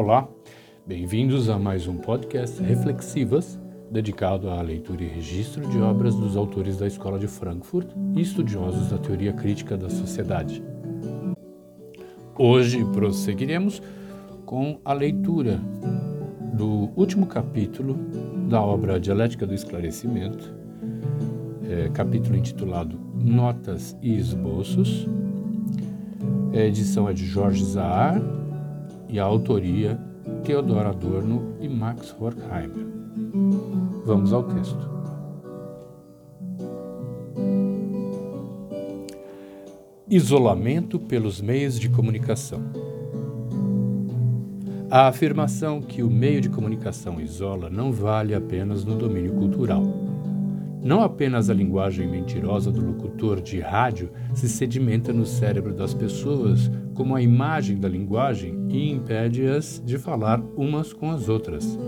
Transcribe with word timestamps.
Olá, 0.00 0.28
bem-vindos 0.86 1.50
a 1.50 1.58
mais 1.58 1.88
um 1.88 1.96
podcast 1.96 2.62
Reflexivas, 2.62 3.58
dedicado 3.90 4.48
à 4.48 4.62
leitura 4.62 5.02
e 5.02 5.08
registro 5.08 5.68
de 5.68 5.76
obras 5.78 6.14
dos 6.14 6.36
autores 6.36 6.76
da 6.76 6.86
Escola 6.86 7.18
de 7.18 7.26
Frankfurt 7.26 7.88
e 8.14 8.20
estudiosos 8.20 8.90
da 8.90 8.98
teoria 8.98 9.32
crítica 9.32 9.76
da 9.76 9.90
sociedade. 9.90 10.62
Hoje 12.38 12.84
prosseguiremos 12.92 13.82
com 14.46 14.78
a 14.84 14.92
leitura 14.92 15.60
do 16.54 16.90
último 16.94 17.26
capítulo 17.26 17.98
da 18.48 18.62
obra 18.62 19.00
Dialética 19.00 19.48
do 19.48 19.52
Esclarecimento, 19.52 20.54
é, 21.68 21.88
capítulo 21.88 22.36
intitulado 22.36 22.96
Notas 23.20 23.98
e 24.00 24.14
Esboços. 24.14 25.08
A 26.52 26.60
edição 26.60 27.08
é 27.08 27.12
de 27.12 27.26
Jorge 27.26 27.64
Zahar 27.64 28.37
e 29.08 29.18
a 29.18 29.24
autoria 29.24 29.98
Theodor 30.44 30.86
Adorno 30.86 31.54
e 31.60 31.68
Max 31.68 32.14
Horkheimer. 32.18 32.86
Vamos 34.04 34.32
ao 34.32 34.42
texto. 34.44 34.88
Isolamento 40.10 40.98
pelos 40.98 41.40
meios 41.40 41.78
de 41.78 41.88
comunicação. 41.88 42.62
A 44.90 45.06
afirmação 45.08 45.82
que 45.82 46.02
o 46.02 46.10
meio 46.10 46.40
de 46.40 46.48
comunicação 46.48 47.20
isola 47.20 47.68
não 47.68 47.92
vale 47.92 48.34
apenas 48.34 48.84
no 48.84 48.96
domínio 48.96 49.34
cultural. 49.34 49.82
Não 50.82 51.02
apenas 51.02 51.50
a 51.50 51.54
linguagem 51.54 52.08
mentirosa 52.08 52.72
do 52.72 52.80
locutor 52.80 53.42
de 53.42 53.60
rádio 53.60 54.10
se 54.32 54.48
sedimenta 54.48 55.12
no 55.12 55.26
cérebro 55.26 55.74
das 55.74 55.92
pessoas 55.92 56.70
como 56.98 57.14
a 57.14 57.22
imagem 57.22 57.78
da 57.78 57.88
linguagem 57.88 58.66
e 58.68 58.90
impede-as 58.90 59.80
de 59.86 59.96
falar 59.96 60.42
umas 60.56 60.92
com 60.92 61.12
as 61.12 61.28
outras. 61.28 61.78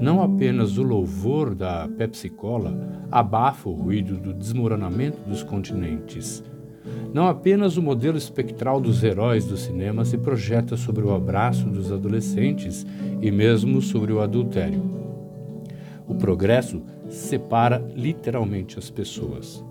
Não 0.00 0.22
apenas 0.22 0.78
o 0.78 0.82
louvor 0.84 1.56
da 1.56 1.88
Pepsi 1.88 2.28
Cola 2.28 2.72
abafa 3.10 3.68
o 3.68 3.72
ruído 3.72 4.16
do 4.16 4.32
desmoronamento 4.32 5.18
dos 5.28 5.42
continentes. 5.42 6.40
Não 7.12 7.26
apenas 7.26 7.76
o 7.76 7.82
modelo 7.82 8.16
espectral 8.16 8.80
dos 8.80 9.02
heróis 9.02 9.44
do 9.44 9.56
cinema 9.56 10.04
se 10.04 10.16
projeta 10.16 10.76
sobre 10.76 11.04
o 11.04 11.12
abraço 11.12 11.68
dos 11.68 11.90
adolescentes 11.90 12.86
e 13.20 13.32
mesmo 13.32 13.82
sobre 13.82 14.12
o 14.12 14.20
adultério. 14.20 14.80
O 16.06 16.14
progresso 16.14 16.80
separa 17.08 17.84
literalmente 17.96 18.78
as 18.78 18.88
pessoas. 18.88 19.64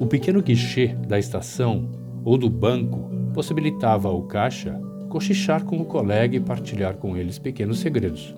O 0.00 0.06
pequeno 0.06 0.42
guichê 0.42 0.88
da 1.06 1.20
estação 1.20 2.04
ou 2.26 2.36
do 2.36 2.50
banco 2.50 3.08
possibilitava 3.32 4.08
ao 4.08 4.24
caixa 4.24 4.78
cochichar 5.08 5.64
com 5.64 5.80
o 5.80 5.84
colega 5.84 6.36
e 6.36 6.40
partilhar 6.40 6.96
com 6.96 7.16
eles 7.16 7.38
pequenos 7.38 7.78
segredos. 7.78 8.34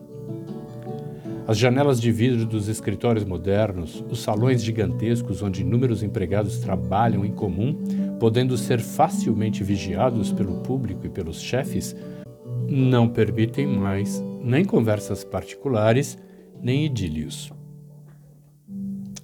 As 1.46 1.56
janelas 1.56 1.98
de 1.98 2.12
vidro 2.12 2.44
dos 2.44 2.68
escritórios 2.68 3.24
modernos, 3.24 4.04
os 4.10 4.20
salões 4.20 4.62
gigantescos 4.62 5.42
onde 5.42 5.62
inúmeros 5.62 6.02
empregados 6.02 6.58
trabalham 6.58 7.24
em 7.24 7.32
comum, 7.32 7.74
podendo 8.20 8.58
ser 8.58 8.78
facilmente 8.78 9.64
vigiados 9.64 10.30
pelo 10.30 10.56
público 10.56 11.06
e 11.06 11.08
pelos 11.08 11.40
chefes, 11.40 11.96
não 12.68 13.08
permitem 13.08 13.66
mais 13.66 14.22
nem 14.44 14.66
conversas 14.66 15.24
particulares, 15.24 16.18
nem 16.60 16.84
idílios. 16.84 17.50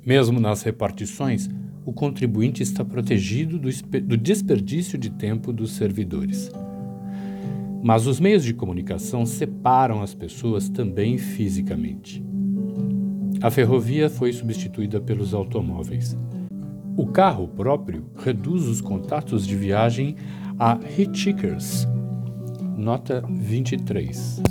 Mesmo 0.02 0.40
nas 0.40 0.62
repartições, 0.62 1.50
o 1.84 1.92
contribuinte 1.92 2.62
está 2.62 2.84
protegido 2.84 3.58
do, 3.58 3.68
do 4.00 4.16
desperdício 4.16 4.98
de 4.98 5.10
tempo 5.10 5.52
dos 5.52 5.72
servidores. 5.72 6.50
Mas 7.82 8.06
os 8.06 8.18
meios 8.18 8.42
de 8.42 8.54
comunicação 8.54 9.26
separam 9.26 10.02
as 10.02 10.14
pessoas 10.14 10.68
também 10.68 11.18
fisicamente. 11.18 12.24
A 13.42 13.50
ferrovia 13.50 14.08
foi 14.08 14.32
substituída 14.32 15.00
pelos 15.00 15.34
automóveis. 15.34 16.16
O 16.96 17.06
carro 17.06 17.48
próprio 17.48 18.06
reduz 18.16 18.66
os 18.66 18.80
contatos 18.80 19.46
de 19.46 19.54
viagem 19.54 20.16
a 20.58 20.78
hitchhikers. 20.96 21.86
Nota 22.78 23.22
23. 23.28 24.42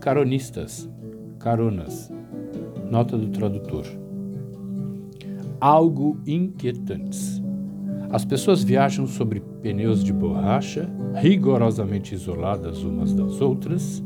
Caronistas, 0.00 0.88
caronas, 1.38 2.10
Nota 2.90 3.18
do 3.18 3.28
tradutor. 3.28 3.84
Algo 5.60 6.20
inquietantes. 6.24 7.42
As 8.10 8.24
pessoas 8.24 8.62
viajam 8.62 9.08
sobre 9.08 9.40
pneus 9.40 10.04
de 10.04 10.12
borracha, 10.12 10.88
rigorosamente 11.14 12.14
isoladas 12.14 12.84
umas 12.84 13.12
das 13.12 13.40
outras. 13.40 14.02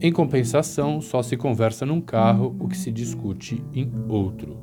Em 0.00 0.10
compensação, 0.10 1.00
só 1.02 1.22
se 1.22 1.36
conversa 1.36 1.84
num 1.84 2.00
carro 2.00 2.56
o 2.58 2.66
que 2.66 2.76
se 2.76 2.90
discute 2.90 3.62
em 3.74 3.92
outro. 4.08 4.56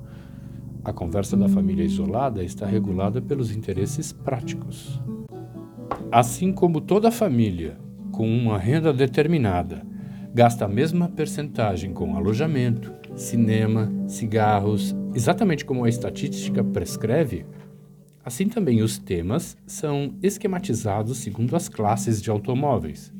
A 0.84 0.92
conversa 0.92 1.38
da 1.38 1.48
família 1.48 1.86
isolada 1.86 2.44
está 2.44 2.66
regulada 2.66 3.22
pelos 3.22 3.56
interesses 3.56 4.12
práticos. 4.12 5.00
Assim 6.12 6.52
como 6.52 6.82
toda 6.82 7.12
família, 7.12 7.78
com 8.12 8.28
uma 8.28 8.58
renda 8.58 8.92
determinada, 8.92 9.86
gasta 10.34 10.66
a 10.66 10.68
mesma 10.68 11.08
percentagem 11.10 11.94
com 11.94 12.16
alojamento, 12.16 12.92
cinema, 13.16 13.92
cigarros, 14.08 14.96
exatamente 15.13 15.66
como 15.66 15.85
a 15.85 15.90
estatística 15.90 16.63
prescreve, 16.63 17.46
assim 18.24 18.47
também 18.47 18.81
os 18.81 18.97
temas 18.97 19.57
são 19.66 20.16
esquematizados 20.22 21.18
segundo 21.18 21.56
as 21.56 21.68
classes 21.69 22.22
de 22.22 22.29
automóveis. 22.29 23.13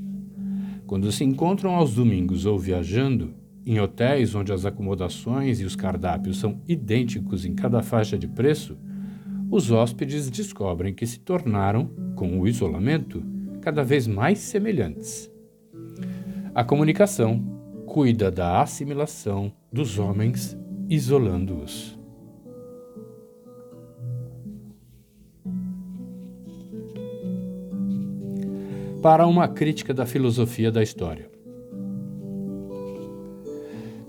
Quando 0.86 1.12
se 1.12 1.24
encontram 1.24 1.76
aos 1.76 1.96
domingos 1.96 2.46
ou 2.46 2.58
viajando, 2.58 3.34
em 3.66 3.80
hotéis 3.80 4.36
onde 4.36 4.52
as 4.52 4.66
acomodações 4.66 5.60
e 5.62 5.66
os 5.66 5.76
cardápios 5.76 6.40
são 6.40 6.62
idênticos 6.68 7.46
em 7.46 7.54
cada 7.54 7.82
faixa 7.82 8.18
de 8.18 8.28
preço, 8.28 8.78
os 9.50 9.72
hóspedes 9.72 10.30
descobrem 10.30 10.94
que 10.94 11.06
se 11.06 11.20
tornaram, 11.20 11.90
com 12.16 12.40
o 12.40 12.48
isolamento, 12.48 13.24
cada 13.62 13.84
vez 13.84 14.08
mais 14.08 14.40
semelhantes. 14.40 15.32
A 16.54 16.64
comunicação 16.64 17.42
cuida 17.86 18.30
da 18.30 18.62
assimilação 18.62 19.54
dos 19.72 19.98
homens, 20.00 20.58
isolando-os. 20.94 21.98
Para 29.02 29.26
uma 29.26 29.48
crítica 29.48 29.94
da 29.94 30.06
filosofia 30.06 30.72
da 30.72 30.84
história. 30.84 31.30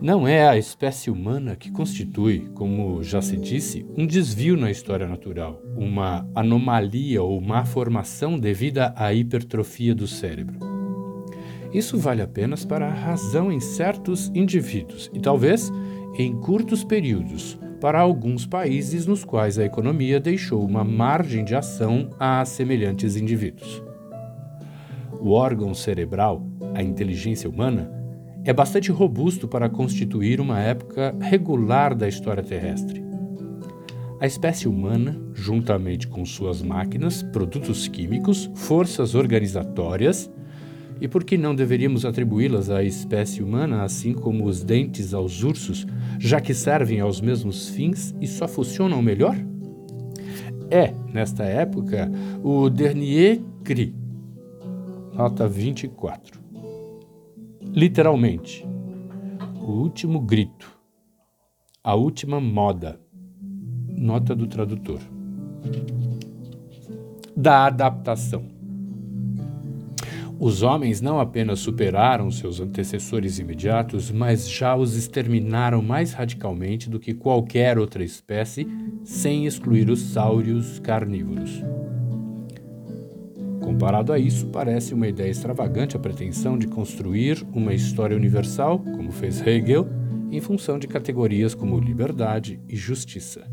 Não 0.01 0.29
é 0.29 0.47
a 0.47 0.59
espécie 0.59 1.11
humana 1.11 1.57
que 1.57 1.71
constitui, 1.71 2.51
como 2.55 3.03
já 3.03 3.23
se 3.23 3.39
disse, 3.39 3.87
um 3.97 4.07
desvio 4.07 4.55
na 4.55 4.71
história 4.71 5.09
natural, 5.09 5.63
uma 5.75 6.29
anomalia 6.35 7.23
ou 7.23 7.41
má 7.41 7.65
formação 7.65 8.39
devida 8.39 8.93
à 8.95 9.15
hipertrofia 9.15 9.95
do 9.95 10.07
cérebro. 10.07 10.59
Isso 11.73 11.99
vale 11.99 12.21
apenas 12.21 12.65
para 12.65 12.87
a 12.87 12.95
razão 12.95 13.51
em 13.51 13.59
certos 13.59 14.31
indivíduos 14.35 15.11
e 15.15 15.19
talvez 15.19 15.73
em 16.17 16.35
curtos 16.37 16.85
períodos 16.85 17.59
para 17.81 18.01
alguns 18.01 18.47
países 18.47 19.07
nos 19.07 19.25
quais 19.25 19.59
a 19.59 19.65
economia 19.65 20.21
deixou 20.21 20.65
uma 20.65 20.85
margem 20.85 21.45
de 21.45 21.55
ação 21.55 22.09
a 22.19 22.45
semelhantes 22.45 23.17
indivíduos. 23.17 23.83
O 25.21 25.33
órgão 25.33 25.75
cerebral, 25.75 26.47
a 26.75 26.83
inteligência 26.83 27.49
humana, 27.49 27.91
é 28.45 28.53
bastante 28.53 28.93
robusto 28.93 29.49
para 29.49 29.69
constituir 29.69 30.41
uma 30.41 30.61
época 30.61 31.15
regular 31.21 31.95
da 31.95 32.07
história 32.07 32.43
terrestre. 32.43 33.03
A 34.21 34.27
espécie 34.27 34.69
humana, 34.69 35.19
juntamente 35.35 36.07
com 36.07 36.25
suas 36.25 36.63
máquinas, 36.63 37.23
produtos 37.23 37.89
químicos, 37.89 38.51
forças 38.55 39.15
organizatórias, 39.15 40.31
e 41.01 41.09
por 41.09 41.25
que 41.25 41.37
não 41.37 41.55
deveríamos 41.55 42.05
atribuí-las 42.05 42.71
à 42.71 42.83
espécie 42.83 43.43
humana, 43.43 43.83
assim 43.83 44.13
como 44.13 44.47
os 44.47 44.63
dentes 44.63 45.13
aos 45.13 45.43
ursos, 45.43 45.87
já 46.19 46.41
que 46.41 46.55
servem 46.55 47.01
aos 47.01 47.21
mesmos 47.21 47.69
fins 47.69 48.15
e 48.21 48.27
só 48.27 48.47
funcionam 48.47 49.03
melhor? 49.03 49.37
É, 50.71 50.95
nesta 51.13 51.45
época, 51.45 52.11
o 52.43 52.71
Dernier 52.71 53.41
Cri, 53.63 53.95
nota 55.15 55.47
24. 55.47 56.41
Literalmente, 57.61 58.67
o 59.61 59.73
último 59.73 60.21
grito, 60.21 60.71
a 61.83 61.95
última 61.95 62.41
moda, 62.41 63.01
nota 63.89 64.35
do 64.35 64.47
tradutor. 64.47 65.01
Da 67.37 67.67
adaptação. 67.67 68.54
Os 70.39 70.63
homens 70.63 71.01
não 71.01 71.21
apenas 71.21 71.61
superaram 71.61 72.31
seus 72.31 72.61
antecessores 72.61 73.39
imediatos, 73.39 74.11
mas 74.11 74.51
já 74.51 74.75
os 74.75 74.97
exterminaram 74.97 75.81
mais 75.81 76.13
radicalmente 76.13 76.91
do 76.91 76.99
que 76.99 77.15
qualquer 77.15 77.79
outra 77.79 78.03
espécie, 78.03 78.67
sem 79.05 79.47
excluir 79.47 79.89
os 79.89 80.01
sáureos 80.01 80.81
carnívoros. 80.81 81.63
Comparado 83.61 84.13
a 84.13 84.19
isso, 84.19 84.49
parece 84.49 84.93
uma 84.93 85.09
ideia 85.09 85.31
extravagante 85.31 85.97
a 85.97 86.01
pretensão 86.01 86.59
de 86.59 86.67
construir 86.67 87.47
uma 87.53 87.73
história 87.73 88.17
universal, 88.17 88.79
como 88.79 89.13
fez 89.13 89.41
Hegel, 89.47 89.89
em 90.31 90.41
função 90.41 90.79
de 90.79 90.89
categorias 90.89 91.55
como 91.55 91.79
liberdade 91.79 92.61
e 92.69 92.77
justiça. 92.77 93.47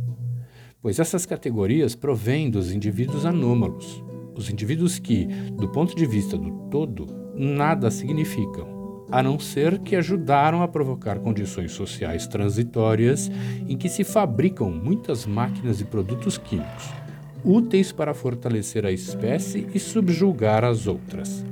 Pois 0.82 1.00
essas 1.00 1.28
categorias 1.28 1.96
provêm 1.96 2.50
dos 2.50 2.72
indivíduos 2.72 3.26
anômalos, 3.26 4.04
os 4.36 4.50
indivíduos 4.50 5.00
que, 5.00 5.26
do 5.58 5.68
ponto 5.70 5.96
de 5.96 6.06
vista 6.06 6.38
do 6.38 6.52
todo, 6.70 7.08
nada 7.36 7.90
significam, 7.90 9.06
a 9.12 9.22
não 9.22 9.38
ser 9.38 9.80
que 9.80 9.96
ajudaram 9.96 10.62
a 10.62 10.68
provocar 10.68 11.20
condições 11.20 11.74
sociais 11.74 12.28
transitórias 12.28 13.30
em 13.68 13.78
que 13.78 13.90
se 13.90 14.04
fabricam 14.04 14.72
muitas 14.72 15.26
máquinas 15.26 15.82
e 15.82 15.86
produtos 15.86 16.38
químicos, 16.38 16.90
úteis 17.44 17.92
para 17.92 18.14
fortalecer 18.14 18.86
a 18.86 18.92
espécie 18.92 19.68
e 19.74 19.80
subjugar 19.80 20.64
as 20.64 20.88
outras. 20.88 21.44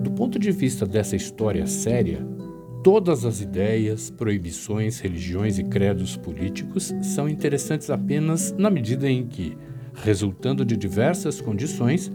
Do 0.00 0.10
ponto 0.12 0.38
de 0.38 0.50
vista 0.50 0.86
dessa 0.86 1.16
história 1.16 1.66
séria, 1.66 2.26
todas 2.82 3.24
as 3.24 3.40
ideias, 3.40 4.10
proibições, 4.10 5.00
religiões 5.00 5.58
e 5.58 5.64
credos 5.64 6.16
políticos 6.16 6.92
são 7.02 7.28
interessantes 7.28 7.88
apenas 7.88 8.52
na 8.52 8.68
medida 8.68 9.08
em 9.08 9.26
que, 9.26 9.56
resultando 9.94 10.64
de 10.64 10.76
diversas 10.76 11.40
condições, 11.40 12.10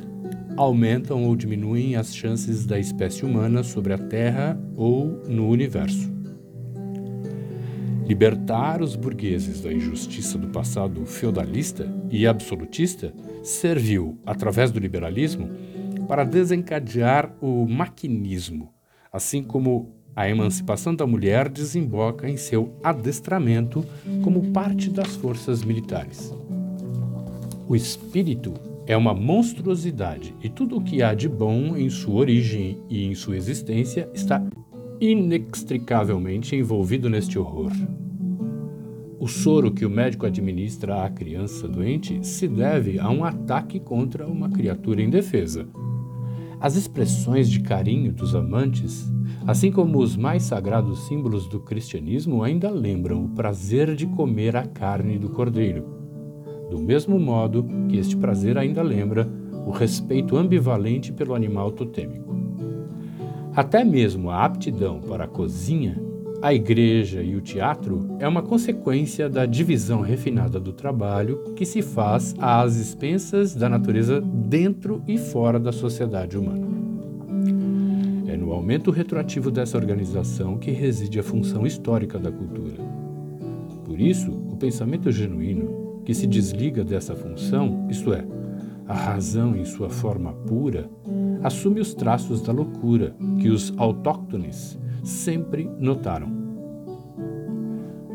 aumentam 0.55 1.25
ou 1.25 1.35
diminuem 1.35 1.95
as 1.95 2.15
chances 2.15 2.65
da 2.65 2.79
espécie 2.79 3.25
humana 3.25 3.63
sobre 3.63 3.93
a 3.93 3.97
Terra 3.97 4.59
ou 4.75 5.23
no 5.27 5.47
universo. 5.47 6.11
Libertar 8.07 8.81
os 8.81 8.95
burgueses 8.95 9.61
da 9.61 9.71
injustiça 9.71 10.37
do 10.37 10.47
passado 10.47 11.05
feudalista 11.05 11.87
e 12.09 12.25
absolutista 12.25 13.13
serviu, 13.43 14.17
através 14.25 14.71
do 14.71 14.79
liberalismo, 14.79 15.49
para 16.07 16.23
desencadear 16.23 17.35
o 17.41 17.67
maquinismo, 17.67 18.73
assim 19.11 19.43
como 19.43 19.93
a 20.15 20.27
emancipação 20.27 20.95
da 20.95 21.05
mulher 21.05 21.49
desemboca 21.49 22.29
em 22.29 22.37
seu 22.37 22.73
adestramento 22.81 23.85
como 24.23 24.51
parte 24.51 24.89
das 24.89 25.15
forças 25.15 25.63
militares. 25.63 26.33
O 27.69 27.75
espírito 27.75 28.53
é 28.85 28.95
uma 28.95 29.13
monstruosidade 29.13 30.33
e 30.41 30.47
tudo 30.47 30.77
o 30.77 30.81
que 30.81 31.03
há 31.03 31.13
de 31.13 31.27
bom 31.27 31.75
em 31.75 31.89
sua 31.89 32.15
origem 32.15 32.81
e 32.89 33.03
em 33.03 33.13
sua 33.13 33.35
existência 33.35 34.09
está 34.13 34.41
inextricavelmente 35.01 36.55
envolvido 36.55 37.09
neste 37.09 37.37
horror. 37.37 37.73
O 39.19 39.27
soro 39.27 39.69
que 39.69 39.85
o 39.85 39.89
médico 39.89 40.25
administra 40.25 41.03
à 41.03 41.09
criança 41.09 41.67
doente 41.67 42.25
se 42.25 42.47
deve 42.47 42.99
a 42.99 43.09
um 43.09 43.25
ataque 43.25 43.81
contra 43.81 44.25
uma 44.25 44.49
criatura 44.49 45.01
indefesa. 45.01 45.67
As 46.61 46.77
expressões 46.77 47.49
de 47.49 47.59
carinho 47.59 48.13
dos 48.13 48.33
amantes, 48.33 49.11
assim 49.45 49.73
como 49.73 49.99
os 49.99 50.15
mais 50.15 50.43
sagrados 50.43 51.05
símbolos 51.05 51.49
do 51.49 51.59
cristianismo, 51.59 52.43
ainda 52.43 52.71
lembram 52.71 53.25
o 53.25 53.29
prazer 53.29 53.93
de 53.93 54.05
comer 54.05 54.55
a 54.55 54.65
carne 54.65 55.19
do 55.19 55.27
cordeiro 55.29 55.96
do 56.69 56.79
mesmo 56.79 57.19
modo 57.19 57.65
que 57.89 57.97
este 57.97 58.15
prazer 58.15 58.57
ainda 58.57 58.81
lembra 58.81 59.27
o 59.65 59.71
respeito 59.71 60.37
ambivalente 60.37 61.11
pelo 61.11 61.35
animal 61.35 61.71
totêmico. 61.71 62.35
Até 63.55 63.83
mesmo 63.83 64.29
a 64.29 64.45
aptidão 64.45 65.01
para 65.01 65.23
a 65.23 65.27
cozinha, 65.27 65.99
a 66.41 66.53
igreja 66.53 67.23
e 67.23 67.35
o 67.35 67.41
teatro 67.41 68.07
é 68.19 68.27
uma 68.27 68.43
consequência 68.43 69.27
da 69.27 69.47
divisão 69.47 70.01
refinada 70.01 70.59
do 70.59 70.71
trabalho 70.71 71.53
que 71.55 71.65
se 71.65 71.81
faz 71.81 72.35
às 72.37 72.75
expensas 72.75 73.55
da 73.55 73.67
natureza 73.67 74.21
dentro 74.21 75.01
e 75.07 75.17
fora 75.17 75.59
da 75.59 75.71
sociedade 75.71 76.37
humana. 76.37 76.67
É 78.27 78.37
no 78.37 78.53
aumento 78.53 78.91
retroativo 78.91 79.49
dessa 79.49 79.77
organização 79.77 80.57
que 80.57 80.69
reside 80.69 81.19
a 81.19 81.23
função 81.23 81.65
histórica 81.65 82.19
da 82.19 82.31
cultura. 82.31 82.83
Por 83.83 83.99
isso, 83.99 84.31
o 84.31 84.55
pensamento 84.57 85.11
genuíno 85.11 85.66
que 86.07 86.13
se 86.13 86.25
desliga 86.25 86.85
dessa 86.85 87.13
função, 87.13 87.85
isto 87.89 88.13
é, 88.13 88.23
a 88.87 88.93
razão 88.93 89.57
em 89.57 89.65
sua 89.65 89.89
forma 89.89 90.31
pura, 90.31 90.89
assume 91.43 91.81
os 91.81 91.93
traços 91.93 92.41
da 92.41 92.53
loucura 92.53 93.13
que 93.41 93.49
os 93.49 93.73
autóctones 93.77 94.79
sempre 95.03 95.69
notaram. 95.77 96.31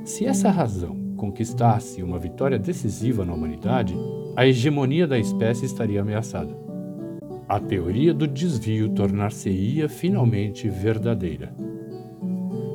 Se 0.04 0.24
essa 0.24 0.48
razão 0.48 0.96
conquistasse 1.18 2.02
uma 2.02 2.18
vitória 2.18 2.58
decisiva 2.58 3.26
na 3.26 3.34
humanidade, 3.34 3.94
a 4.36 4.46
hegemonia 4.46 5.06
da 5.06 5.18
espécie 5.18 5.66
estaria 5.66 6.00
ameaçada. 6.00 6.56
A 7.46 7.60
teoria 7.60 8.14
do 8.14 8.26
desvio 8.26 8.88
tornar-se-ia 8.88 9.86
finalmente 9.86 10.66
verdadeira. 10.66 11.54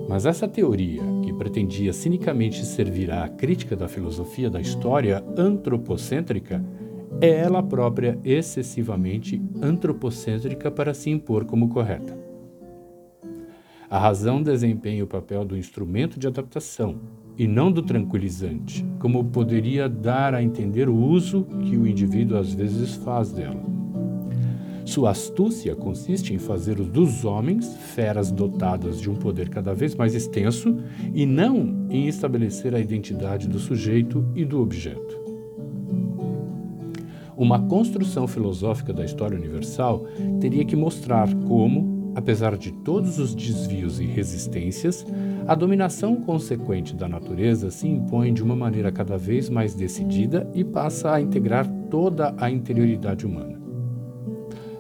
Mas 0.08 0.28
essa 0.28 0.48
teoria, 0.48 1.02
que 1.28 1.34
pretendia 1.34 1.92
cinicamente 1.92 2.64
servir 2.64 3.12
à 3.12 3.28
crítica 3.28 3.76
da 3.76 3.90
filosofia 3.90 4.50
da 4.50 4.62
história 4.62 5.22
antropocêntrica, 5.38 6.64
é 7.20 7.28
ela 7.28 7.62
própria 7.62 8.18
excessivamente 8.24 9.42
antropocêntrica 9.62 10.72
para 10.72 10.94
se 10.94 11.10
impor 11.10 11.44
como 11.44 11.68
correta. 11.68 12.18
A 13.90 14.00
razão 14.00 14.42
desempenha 14.42 15.04
o 15.04 15.08
papel 15.08 15.44
do 15.44 15.58
instrumento 15.58 16.18
de 16.18 16.28
adaptação 16.28 16.96
e 17.38 17.46
não 17.46 17.70
do 17.70 17.82
tranquilizante, 17.82 18.86
como 18.98 19.26
poderia 19.26 19.90
dar 19.90 20.34
a 20.34 20.42
entender 20.42 20.88
o 20.88 20.96
uso 20.96 21.44
que 21.62 21.76
o 21.76 21.86
indivíduo 21.86 22.38
às 22.38 22.54
vezes 22.54 22.96
faz 22.96 23.34
dela. 23.34 23.77
Sua 24.88 25.10
astúcia 25.10 25.76
consiste 25.76 26.34
em 26.34 26.38
fazer 26.38 26.76
dos 26.76 27.26
homens 27.26 27.76
feras 27.76 28.32
dotadas 28.32 29.02
de 29.02 29.10
um 29.10 29.16
poder 29.16 29.50
cada 29.50 29.74
vez 29.74 29.94
mais 29.94 30.16
extenso 30.16 30.78
e 31.14 31.26
não 31.26 31.86
em 31.90 32.08
estabelecer 32.08 32.74
a 32.74 32.80
identidade 32.80 33.50
do 33.50 33.60
sujeito 33.60 34.26
e 34.34 34.46
do 34.46 34.62
objeto. 34.62 35.20
Uma 37.36 37.60
construção 37.68 38.28
filosófica 38.30 38.94
da 38.94 39.04
história 39.04 39.38
universal 39.38 40.06
teria 40.40 40.64
que 40.64 40.76
mostrar 40.78 41.28
como, 41.50 42.14
apesar 42.16 42.56
de 42.56 42.72
todos 42.72 43.20
os 43.20 43.36
desvios 43.36 44.00
e 44.00 44.06
resistências, 44.06 45.06
a 45.46 45.54
dominação 45.54 46.16
consequente 46.16 46.96
da 46.96 47.10
natureza 47.10 47.70
se 47.70 47.90
impõe 47.90 48.34
de 48.34 48.42
uma 48.42 48.56
maneira 48.56 48.90
cada 48.90 49.18
vez 49.18 49.50
mais 49.50 49.76
decidida 49.76 50.50
e 50.56 50.64
passa 50.64 51.14
a 51.14 51.22
integrar 51.22 51.68
toda 51.92 52.34
a 52.38 52.50
interioridade 52.50 53.26
humana. 53.26 53.57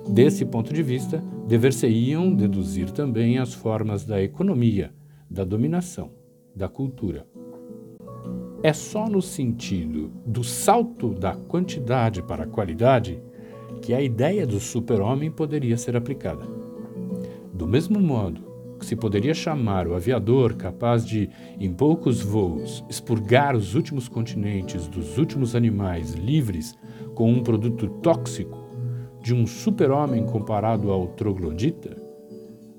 Desse 0.09 0.45
ponto 0.45 0.73
de 0.73 0.81
vista, 0.81 1.21
dever-se-iam 1.47 2.33
deduzir 2.33 2.89
também 2.91 3.37
as 3.37 3.53
formas 3.53 4.05
da 4.05 4.21
economia, 4.21 4.93
da 5.29 5.43
dominação, 5.43 6.11
da 6.55 6.69
cultura. 6.69 7.27
É 8.63 8.73
só 8.73 9.07
no 9.07 9.21
sentido 9.21 10.11
do 10.25 10.43
salto 10.43 11.13
da 11.13 11.35
quantidade 11.35 12.23
para 12.23 12.45
a 12.45 12.47
qualidade 12.47 13.21
que 13.81 13.93
a 13.93 14.01
ideia 14.01 14.47
do 14.47 14.59
super-homem 14.59 15.29
poderia 15.29 15.77
ser 15.77 15.95
aplicada. 15.95 16.45
Do 17.53 17.67
mesmo 17.67 17.99
modo 17.99 18.47
que 18.79 18.85
se 18.85 18.95
poderia 18.95 19.33
chamar 19.33 19.87
o 19.87 19.95
aviador 19.95 20.55
capaz 20.55 21.05
de, 21.05 21.29
em 21.59 21.73
poucos 21.73 22.21
voos, 22.21 22.83
expurgar 22.89 23.55
os 23.55 23.75
últimos 23.75 24.07
continentes 24.07 24.87
dos 24.87 25.17
últimos 25.17 25.55
animais 25.55 26.13
livres 26.13 26.77
com 27.13 27.31
um 27.31 27.43
produto 27.43 27.87
tóxico 28.01 28.66
de 29.27 29.33
um 29.33 29.45
super-homem 29.45 30.25
comparado 30.25 30.89
ao 30.89 31.05
troglodita, 31.07 31.97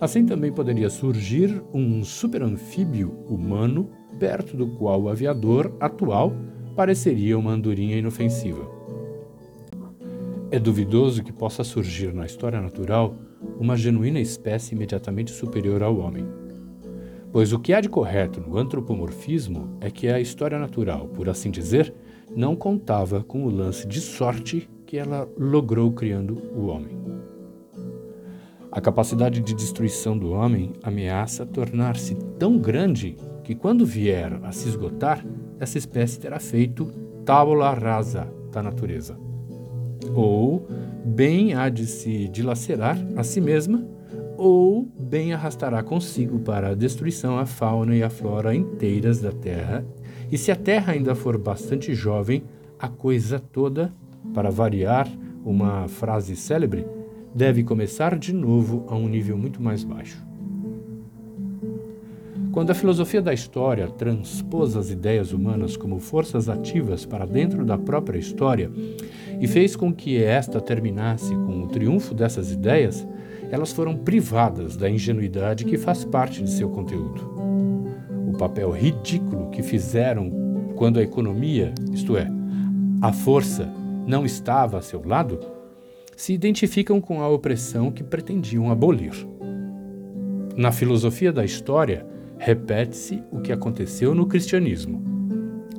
assim 0.00 0.24
também 0.24 0.50
poderia 0.50 0.88
surgir 0.88 1.62
um 1.74 2.02
super-anfíbio 2.02 3.10
humano 3.28 3.90
perto 4.18 4.56
do 4.56 4.66
qual 4.68 5.02
o 5.02 5.10
aviador 5.10 5.76
atual 5.78 6.32
pareceria 6.74 7.38
uma 7.38 7.52
andorinha 7.52 7.98
inofensiva. 7.98 8.66
É 10.50 10.58
duvidoso 10.58 11.22
que 11.22 11.34
possa 11.34 11.62
surgir 11.62 12.14
na 12.14 12.24
história 12.24 12.62
natural 12.62 13.14
uma 13.60 13.76
genuína 13.76 14.18
espécie 14.18 14.74
imediatamente 14.74 15.30
superior 15.30 15.82
ao 15.82 15.98
homem. 15.98 16.24
Pois 17.30 17.52
o 17.52 17.58
que 17.58 17.74
há 17.74 17.82
de 17.82 17.90
correto 17.90 18.40
no 18.40 18.56
antropomorfismo 18.56 19.76
é 19.82 19.90
que 19.90 20.08
a 20.08 20.18
história 20.18 20.58
natural, 20.58 21.08
por 21.08 21.28
assim 21.28 21.50
dizer, 21.50 21.92
não 22.34 22.56
contava 22.56 23.22
com 23.22 23.44
o 23.44 23.50
lance 23.50 23.86
de 23.86 24.00
sorte 24.00 24.66
que 24.88 24.96
ela 24.96 25.28
logrou 25.38 25.92
criando 25.92 26.40
o 26.56 26.68
homem. 26.68 26.96
A 28.72 28.80
capacidade 28.80 29.38
de 29.42 29.54
destruição 29.54 30.16
do 30.16 30.30
homem 30.30 30.72
ameaça 30.82 31.44
tornar-se 31.44 32.14
tão 32.38 32.56
grande 32.56 33.14
que, 33.44 33.54
quando 33.54 33.84
vier 33.84 34.40
a 34.42 34.50
se 34.50 34.66
esgotar, 34.66 35.22
essa 35.60 35.76
espécie 35.76 36.18
terá 36.18 36.40
feito 36.40 36.86
tábula 37.22 37.70
rasa 37.74 38.32
da 38.50 38.62
natureza. 38.62 39.18
Ou 40.14 40.66
bem 41.04 41.52
há 41.52 41.68
de 41.68 41.86
se 41.86 42.26
dilacerar 42.26 42.96
a 43.14 43.22
si 43.22 43.42
mesma, 43.42 43.86
ou 44.38 44.90
bem 44.98 45.34
arrastará 45.34 45.82
consigo 45.82 46.38
para 46.38 46.70
a 46.70 46.74
destruição 46.74 47.38
a 47.38 47.44
fauna 47.44 47.94
e 47.94 48.02
a 48.02 48.08
flora 48.08 48.54
inteiras 48.54 49.20
da 49.20 49.32
terra, 49.32 49.84
e 50.32 50.38
se 50.38 50.50
a 50.50 50.56
terra 50.56 50.94
ainda 50.94 51.14
for 51.14 51.36
bastante 51.36 51.92
jovem, 51.94 52.42
a 52.78 52.88
coisa 52.88 53.38
toda 53.38 53.92
para 54.34 54.50
variar, 54.50 55.08
uma 55.44 55.88
frase 55.88 56.36
célebre, 56.36 56.86
deve 57.34 57.62
começar 57.62 58.18
de 58.18 58.32
novo 58.32 58.84
a 58.88 58.96
um 58.96 59.08
nível 59.08 59.36
muito 59.36 59.62
mais 59.62 59.84
baixo. 59.84 60.26
Quando 62.52 62.70
a 62.70 62.74
filosofia 62.74 63.22
da 63.22 63.32
história 63.32 63.86
transpôs 63.88 64.74
as 64.74 64.90
ideias 64.90 65.32
humanas 65.32 65.76
como 65.76 66.00
forças 66.00 66.48
ativas 66.48 67.04
para 67.04 67.24
dentro 67.24 67.64
da 67.64 67.78
própria 67.78 68.18
história 68.18 68.70
e 69.40 69.46
fez 69.46 69.76
com 69.76 69.92
que 69.92 70.22
esta 70.22 70.60
terminasse 70.60 71.32
com 71.32 71.62
o 71.62 71.68
triunfo 71.68 72.14
dessas 72.14 72.50
ideias, 72.50 73.06
elas 73.50 73.72
foram 73.72 73.96
privadas 73.96 74.76
da 74.76 74.90
ingenuidade 74.90 75.64
que 75.64 75.78
faz 75.78 76.04
parte 76.04 76.42
de 76.42 76.50
seu 76.50 76.68
conteúdo. 76.68 77.22
O 78.28 78.36
papel 78.36 78.70
ridículo 78.70 79.50
que 79.50 79.62
fizeram 79.62 80.30
quando 80.74 80.98
a 80.98 81.02
economia, 81.02 81.72
isto 81.92 82.16
é, 82.16 82.28
a 83.00 83.12
força, 83.12 83.68
não 84.08 84.24
estava 84.24 84.78
a 84.78 84.82
seu 84.82 85.06
lado, 85.06 85.38
se 86.16 86.32
identificam 86.32 86.98
com 86.98 87.20
a 87.20 87.28
opressão 87.28 87.92
que 87.92 88.02
pretendiam 88.02 88.70
abolir. 88.70 89.12
Na 90.56 90.72
filosofia 90.72 91.30
da 91.30 91.44
história, 91.44 92.06
repete-se 92.38 93.22
o 93.30 93.40
que 93.40 93.52
aconteceu 93.52 94.14
no 94.14 94.26
cristianismo. 94.26 95.02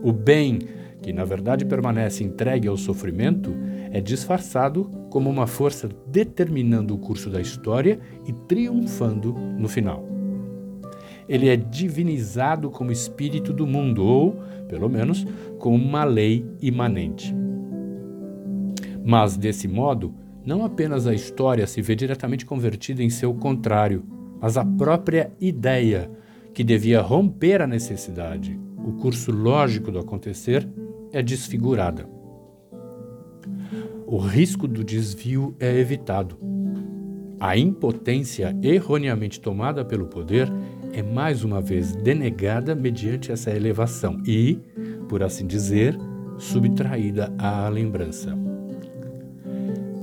O 0.03 0.13
bem, 0.13 0.59
que 1.01 1.11
na 1.11 1.25
verdade 1.25 1.65
permanece 1.65 2.23
entregue 2.23 2.67
ao 2.67 2.77
sofrimento, 2.77 3.51
é 3.91 3.99
disfarçado 3.99 4.85
como 5.09 5.27
uma 5.27 5.47
força 5.47 5.89
determinando 6.05 6.93
o 6.93 6.99
curso 6.99 7.31
da 7.31 7.41
história 7.41 7.99
e 8.27 8.31
triunfando 8.31 9.33
no 9.33 9.67
final. 9.67 10.07
Ele 11.27 11.49
é 11.49 11.55
divinizado 11.55 12.69
como 12.69 12.91
espírito 12.91 13.51
do 13.51 13.65
mundo, 13.65 14.03
ou, 14.03 14.39
pelo 14.67 14.87
menos, 14.87 15.25
como 15.57 15.75
uma 15.75 16.03
lei 16.03 16.45
imanente. 16.61 17.35
Mas, 19.09 19.35
desse 19.35 19.67
modo, 19.67 20.13
não 20.45 20.63
apenas 20.63 21.07
a 21.07 21.13
história 21.15 21.65
se 21.65 21.81
vê 21.81 21.95
diretamente 21.95 22.45
convertida 22.45 23.01
em 23.01 23.09
seu 23.09 23.33
contrário, 23.33 24.03
mas 24.39 24.55
a 24.55 24.63
própria 24.63 25.31
ideia 25.41 26.11
que 26.53 26.63
devia 26.63 27.01
romper 27.01 27.59
a 27.59 27.65
necessidade, 27.65 28.59
o 28.77 28.91
curso 29.01 29.31
lógico 29.31 29.91
do 29.91 29.97
acontecer, 29.97 30.69
é 31.11 31.23
desfigurada. 31.23 32.07
O 34.05 34.19
risco 34.19 34.67
do 34.67 34.83
desvio 34.83 35.55
é 35.59 35.75
evitado. 35.79 36.37
A 37.39 37.57
impotência 37.57 38.55
erroneamente 38.61 39.41
tomada 39.41 39.83
pelo 39.83 40.05
poder 40.05 40.47
é 40.93 41.01
mais 41.01 41.43
uma 41.43 41.59
vez 41.59 41.95
denegada 41.95 42.75
mediante 42.75 43.31
essa 43.31 43.49
elevação 43.49 44.21
e, 44.23 44.59
por 45.07 45.23
assim 45.23 45.47
dizer, 45.47 45.97
subtraída 46.37 47.33
à 47.39 47.67
lembrança. 47.69 48.37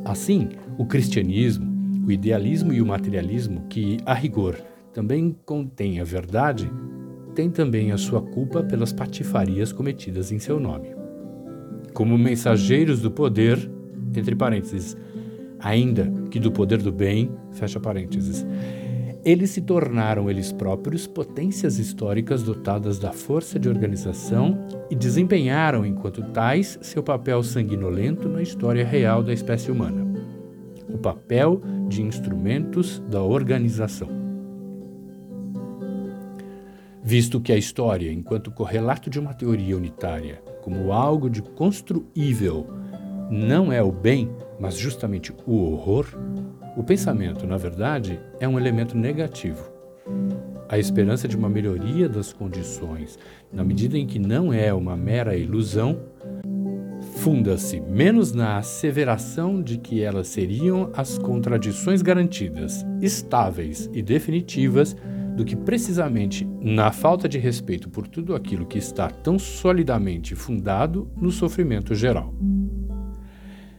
Assim, 0.06 0.50
o 0.78 0.86
cristianismo, 0.86 1.66
o 2.06 2.12
idealismo 2.12 2.72
e 2.72 2.80
o 2.80 2.86
materialismo, 2.86 3.64
que, 3.68 3.96
a 4.06 4.14
rigor, 4.14 4.56
também 4.94 5.36
contém 5.44 5.98
a 5.98 6.04
verdade, 6.04 6.70
tem 7.34 7.50
também 7.50 7.90
a 7.90 7.98
sua 7.98 8.22
culpa 8.22 8.62
pelas 8.62 8.92
patifarias 8.92 9.72
cometidas 9.72 10.30
em 10.30 10.38
seu 10.38 10.60
nome. 10.60 10.94
Como 11.92 12.16
mensageiros 12.16 13.02
do 13.02 13.10
poder, 13.10 13.68
entre 14.16 14.36
parênteses, 14.36 14.96
ainda 15.58 16.08
que 16.30 16.38
do 16.38 16.52
poder 16.52 16.80
do 16.80 16.92
bem, 16.92 17.32
fecha 17.50 17.80
parênteses, 17.80 18.46
eles 19.26 19.50
se 19.50 19.60
tornaram 19.60 20.30
eles 20.30 20.52
próprios 20.52 21.04
potências 21.04 21.80
históricas 21.80 22.44
dotadas 22.44 22.96
da 22.96 23.12
força 23.12 23.58
de 23.58 23.68
organização 23.68 24.56
e 24.88 24.94
desempenharam, 24.94 25.84
enquanto 25.84 26.22
tais, 26.30 26.78
seu 26.80 27.02
papel 27.02 27.42
sanguinolento 27.42 28.28
na 28.28 28.40
história 28.40 28.86
real 28.86 29.24
da 29.24 29.32
espécie 29.32 29.68
humana. 29.68 30.06
O 30.88 30.96
papel 30.96 31.60
de 31.88 32.02
instrumentos 32.02 33.00
da 33.10 33.20
organização 33.20 34.24
visto 37.02 37.40
que 37.40 37.52
a 37.52 37.56
história, 37.56 38.12
enquanto 38.12 38.50
correlato 38.50 39.08
de 39.08 39.20
uma 39.20 39.32
teoria 39.32 39.76
unitária, 39.76 40.42
como 40.60 40.92
algo 40.92 41.30
de 41.30 41.40
construível, 41.40 42.66
não 43.30 43.72
é 43.72 43.80
o 43.80 43.92
bem, 43.92 44.28
mas 44.58 44.76
justamente 44.76 45.32
o 45.46 45.54
horror, 45.64 46.06
o 46.76 46.82
pensamento, 46.82 47.46
na 47.46 47.56
verdade, 47.56 48.20
é 48.40 48.48
um 48.48 48.58
elemento 48.58 48.96
negativo. 48.96 49.70
A 50.68 50.78
esperança 50.78 51.28
de 51.28 51.36
uma 51.36 51.48
melhoria 51.48 52.08
das 52.08 52.32
condições, 52.32 53.18
na 53.52 53.64
medida 53.64 53.96
em 53.96 54.06
que 54.06 54.18
não 54.18 54.52
é 54.52 54.72
uma 54.72 54.96
mera 54.96 55.36
ilusão, 55.36 56.00
funda-se 57.16 57.80
menos 57.80 58.32
na 58.32 58.58
asseveração 58.58 59.62
de 59.62 59.78
que 59.78 60.02
elas 60.02 60.28
seriam 60.28 60.90
as 60.94 61.18
contradições 61.18 62.02
garantidas, 62.02 62.84
estáveis 63.00 63.88
e 63.92 64.02
definitivas 64.02 64.96
do 65.36 65.44
que 65.44 65.54
precisamente 65.54 66.48
na 66.60 66.90
falta 66.90 67.28
de 67.28 67.38
respeito 67.38 67.90
por 67.90 68.08
tudo 68.08 68.34
aquilo 68.34 68.66
que 68.66 68.78
está 68.78 69.08
tão 69.08 69.38
solidamente 69.38 70.34
fundado 70.34 71.10
no 71.16 71.30
sofrimento 71.30 71.94
geral. 71.94 72.34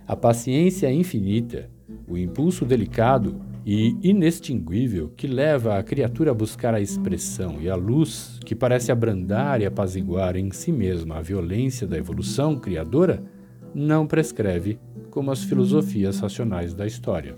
A 0.08 0.16
paciência 0.16 0.92
infinita, 0.92 1.70
o 2.08 2.18
impulso 2.18 2.66
delicado 2.66 3.42
e 3.66 3.98
inextinguível 4.02 5.12
que 5.16 5.28
leva 5.28 5.78
a 5.78 5.84
criatura 5.84 6.32
a 6.32 6.34
buscar 6.34 6.74
a 6.74 6.80
expressão 6.80 7.58
e 7.62 7.70
a 7.70 7.76
luz 7.76 8.40
que 8.46 8.56
parece 8.56 8.92
abrandar 8.92 9.60
e 9.62 9.66
apaziguar 9.66 10.38
em 10.38 10.50
si 10.52 10.72
mesma 10.72 11.18
a 11.18 11.22
violência 11.22 11.86
da 11.86 11.98
evolução 11.98 12.58
criadora, 12.58 13.24
não 13.76 14.08
prescreve 14.08 14.80
como 15.12 15.30
as 15.30 15.44
filosofias 15.44 16.20
racionais 16.20 16.74
da 16.74 16.88
história 16.88 17.36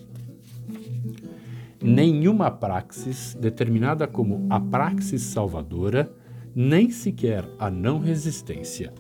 nenhuma 1.82 2.52
praxis 2.52 3.36
determinada 3.40 4.08
como 4.08 4.46
a 4.50 4.60
praxis 4.60 5.22
salvadora, 5.22 6.12
nem 6.54 6.90
sequer 6.90 7.46
a 7.58 7.70
não 7.70 8.00
resistência. 8.00 8.94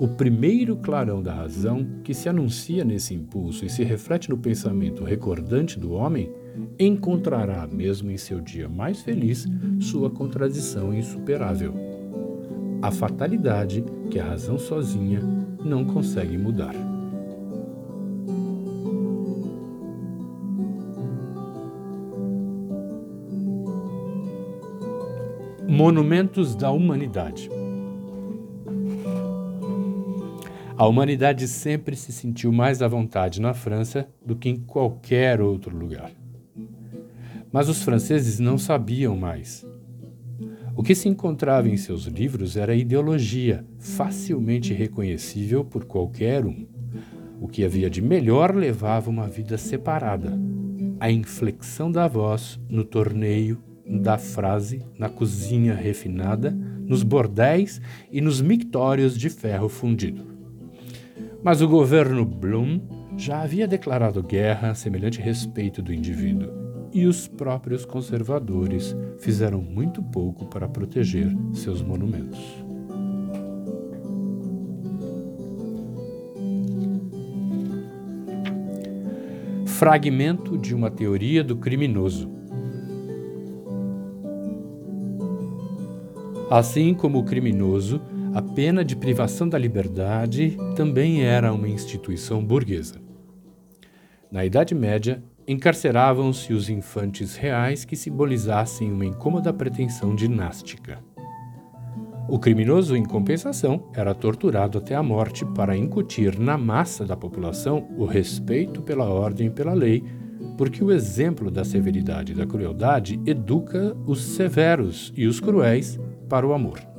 O 0.00 0.08
primeiro 0.08 0.76
clarão 0.76 1.22
da 1.22 1.34
razão 1.34 1.86
que 2.02 2.14
se 2.14 2.26
anuncia 2.26 2.82
nesse 2.82 3.12
impulso 3.12 3.66
e 3.66 3.68
se 3.68 3.84
reflete 3.84 4.30
no 4.30 4.38
pensamento 4.38 5.04
recordante 5.04 5.78
do 5.78 5.92
homem, 5.92 6.32
encontrará, 6.78 7.66
mesmo 7.66 8.10
em 8.10 8.16
seu 8.16 8.40
dia 8.40 8.66
mais 8.66 9.02
feliz, 9.02 9.46
sua 9.78 10.08
contradição 10.08 10.94
insuperável. 10.94 11.74
A 12.80 12.90
fatalidade 12.90 13.84
que 14.10 14.18
a 14.18 14.24
razão 14.24 14.58
sozinha 14.58 15.20
não 15.62 15.84
consegue 15.84 16.38
mudar. 16.38 16.74
Monumentos 25.68 26.54
da 26.54 26.70
Humanidade. 26.70 27.59
A 30.80 30.86
humanidade 30.86 31.46
sempre 31.46 31.94
se 31.94 32.10
sentiu 32.10 32.50
mais 32.50 32.80
à 32.80 32.88
vontade 32.88 33.38
na 33.38 33.52
França 33.52 34.08
do 34.24 34.34
que 34.34 34.48
em 34.48 34.56
qualquer 34.56 35.38
outro 35.38 35.76
lugar. 35.76 36.10
Mas 37.52 37.68
os 37.68 37.82
franceses 37.82 38.40
não 38.40 38.56
sabiam 38.56 39.14
mais. 39.14 39.62
O 40.74 40.82
que 40.82 40.94
se 40.94 41.06
encontrava 41.06 41.68
em 41.68 41.76
seus 41.76 42.04
livros 42.04 42.56
era 42.56 42.74
ideologia, 42.74 43.62
facilmente 43.78 44.72
reconhecível 44.72 45.62
por 45.62 45.84
qualquer 45.84 46.46
um. 46.46 46.66
O 47.38 47.46
que 47.46 47.62
havia 47.62 47.90
de 47.90 48.00
melhor 48.00 48.54
levava 48.54 49.10
uma 49.10 49.28
vida 49.28 49.58
separada. 49.58 50.32
A 50.98 51.10
inflexão 51.10 51.92
da 51.92 52.08
voz 52.08 52.58
no 52.70 52.84
torneio 52.84 53.62
da 53.84 54.16
frase 54.16 54.82
na 54.98 55.10
cozinha 55.10 55.74
refinada, 55.74 56.50
nos 56.50 57.02
bordéis 57.02 57.82
e 58.10 58.22
nos 58.22 58.40
mictórios 58.40 59.14
de 59.14 59.28
ferro 59.28 59.68
fundido. 59.68 60.29
Mas 61.42 61.62
o 61.62 61.68
governo 61.68 62.24
Blum 62.24 62.80
já 63.16 63.42
havia 63.42 63.66
declarado 63.66 64.22
guerra 64.22 64.70
a 64.70 64.74
semelhante 64.74 65.20
respeito 65.20 65.80
do 65.80 65.92
indivíduo, 65.92 66.50
e 66.92 67.06
os 67.06 67.26
próprios 67.26 67.84
conservadores 67.84 68.94
fizeram 69.18 69.62
muito 69.62 70.02
pouco 70.02 70.46
para 70.46 70.68
proteger 70.68 71.34
seus 71.54 71.80
monumentos. 71.80 72.40
Fragmento 79.66 80.58
de 80.58 80.74
uma 80.74 80.90
teoria 80.90 81.42
do 81.42 81.56
criminoso. 81.56 82.30
Assim 86.50 86.92
como 86.92 87.20
o 87.20 87.24
criminoso, 87.24 88.00
a 88.32 88.40
pena 88.40 88.84
de 88.84 88.94
privação 88.94 89.48
da 89.48 89.58
liberdade 89.58 90.56
também 90.76 91.22
era 91.22 91.52
uma 91.52 91.68
instituição 91.68 92.44
burguesa. 92.44 93.00
Na 94.30 94.44
Idade 94.44 94.72
Média, 94.72 95.22
encarceravam-se 95.48 96.52
os 96.52 96.68
infantes 96.68 97.34
reais 97.34 97.84
que 97.84 97.96
simbolizassem 97.96 98.92
uma 98.92 99.04
incômoda 99.04 99.52
pretensão 99.52 100.14
dinástica. 100.14 100.98
O 102.28 102.38
criminoso, 102.38 102.94
em 102.94 103.04
compensação, 103.04 103.90
era 103.92 104.14
torturado 104.14 104.78
até 104.78 104.94
a 104.94 105.02
morte 105.02 105.44
para 105.44 105.76
incutir 105.76 106.38
na 106.38 106.56
massa 106.56 107.04
da 107.04 107.16
população 107.16 107.88
o 107.98 108.04
respeito 108.04 108.80
pela 108.80 109.06
ordem 109.06 109.48
e 109.48 109.50
pela 109.50 109.74
lei, 109.74 110.04
porque 110.56 110.84
o 110.84 110.92
exemplo 110.92 111.50
da 111.50 111.64
severidade 111.64 112.30
e 112.30 112.36
da 112.36 112.46
crueldade 112.46 113.20
educa 113.26 113.96
os 114.06 114.22
severos 114.22 115.12
e 115.16 115.26
os 115.26 115.40
cruéis 115.40 115.98
para 116.28 116.46
o 116.46 116.52
amor. 116.52 116.89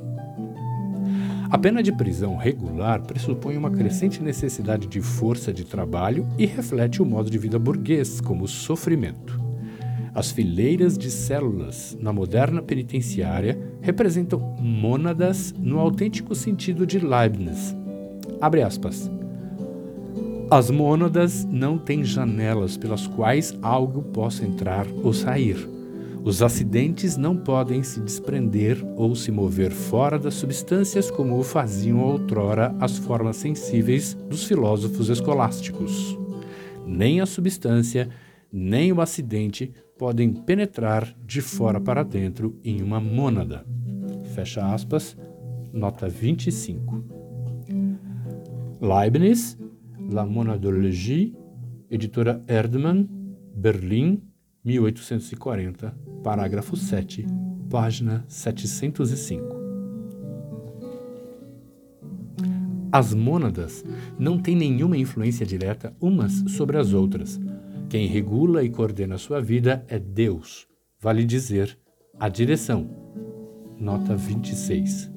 A 1.52 1.58
pena 1.58 1.82
de 1.82 1.92
prisão 1.92 2.34
regular 2.34 3.02
pressupõe 3.02 3.58
uma 3.58 3.70
crescente 3.70 4.22
necessidade 4.22 4.86
de 4.86 5.02
força 5.02 5.52
de 5.52 5.66
trabalho 5.66 6.26
e 6.38 6.46
reflete 6.46 7.02
o 7.02 7.04
modo 7.04 7.30
de 7.30 7.36
vida 7.36 7.58
burguês 7.58 8.22
como 8.22 8.48
sofrimento. 8.48 9.38
As 10.14 10.30
fileiras 10.30 10.96
de 10.96 11.10
células 11.10 11.94
na 12.00 12.10
moderna 12.10 12.62
penitenciária 12.62 13.60
representam 13.82 14.40
mônadas 14.58 15.52
no 15.58 15.78
autêntico 15.78 16.34
sentido 16.34 16.86
de 16.86 16.98
Leibniz. 16.98 17.76
Abre 18.40 18.62
aspas. 18.62 19.10
As 20.50 20.70
mônadas 20.70 21.44
não 21.44 21.76
têm 21.76 22.02
janelas 22.02 22.78
pelas 22.78 23.06
quais 23.06 23.54
algo 23.60 24.00
possa 24.00 24.42
entrar 24.42 24.86
ou 25.02 25.12
sair. 25.12 25.68
Os 26.24 26.40
acidentes 26.40 27.16
não 27.16 27.36
podem 27.36 27.82
se 27.82 28.00
desprender 28.00 28.80
ou 28.96 29.16
se 29.16 29.32
mover 29.32 29.72
fora 29.72 30.20
das 30.20 30.34
substâncias 30.34 31.10
como 31.10 31.36
o 31.36 31.42
faziam 31.42 31.98
outrora 31.98 32.74
as 32.78 32.96
formas 32.96 33.36
sensíveis 33.36 34.14
dos 34.30 34.44
filósofos 34.44 35.08
escolásticos. 35.08 36.16
Nem 36.86 37.20
a 37.20 37.26
substância, 37.26 38.08
nem 38.52 38.92
o 38.92 39.00
acidente 39.00 39.72
podem 39.98 40.32
penetrar 40.32 41.12
de 41.26 41.40
fora 41.40 41.80
para 41.80 42.04
dentro 42.04 42.56
em 42.62 42.82
uma 42.82 43.00
mônada. 43.00 43.66
Fecha 44.32 44.72
aspas, 44.72 45.16
nota 45.72 46.08
25. 46.08 47.04
Leibniz, 48.80 49.58
La 50.10 50.24
Monadologie, 50.24 51.34
editora 51.90 52.44
Erdmann, 52.46 53.08
Berlim, 53.54 54.22
1840, 54.64 55.92
parágrafo 56.22 56.76
7, 56.76 57.26
página 57.68 58.24
705. 58.28 59.60
As 62.92 63.12
mônadas 63.12 63.84
não 64.18 64.38
têm 64.38 64.54
nenhuma 64.54 64.96
influência 64.96 65.44
direta 65.44 65.96
umas 66.00 66.44
sobre 66.48 66.78
as 66.78 66.92
outras, 66.92 67.40
quem 67.88 68.06
regula 68.06 68.62
e 68.62 68.70
coordena 68.70 69.18
sua 69.18 69.40
vida 69.40 69.84
é 69.88 69.98
Deus, 69.98 70.68
vale 71.00 71.24
dizer, 71.24 71.76
a 72.18 72.28
direção. 72.28 72.88
Nota 73.78 74.14
26. 74.14 75.10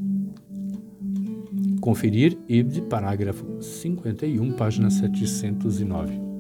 Conferir 1.80 2.38
Ibd, 2.50 2.82
parágrafo 2.90 3.62
51, 3.62 4.54
página 4.54 4.90
709. 4.90 6.35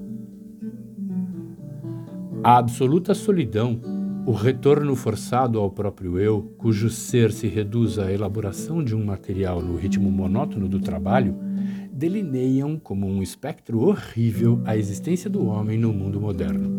A 2.46 2.60
absoluta 2.60 3.16
solidão, 3.16 3.82
o 4.24 4.32
retorno 4.32 4.96
forçado 4.96 5.58
ao 5.58 5.72
próprio 5.72 6.20
eu, 6.20 6.44
cujo 6.60 6.92
ser 6.92 7.32
se 7.32 7.48
reduz 7.48 7.98
à 7.98 8.12
elaboração 8.12 8.84
de 8.84 8.96
um 8.96 9.04
material 9.04 9.64
no 9.64 9.76
ritmo 9.76 10.12
monótono 10.12 10.70
do 10.70 10.80
trabalho, 10.80 11.36
delineiam 11.92 12.78
como 12.78 13.08
um 13.08 13.24
espectro 13.24 13.80
horrível 13.80 14.62
a 14.64 14.78
existência 14.78 15.28
do 15.28 15.48
homem 15.48 15.80
no 15.80 15.92
mundo 15.92 16.22
moderno. 16.22 16.70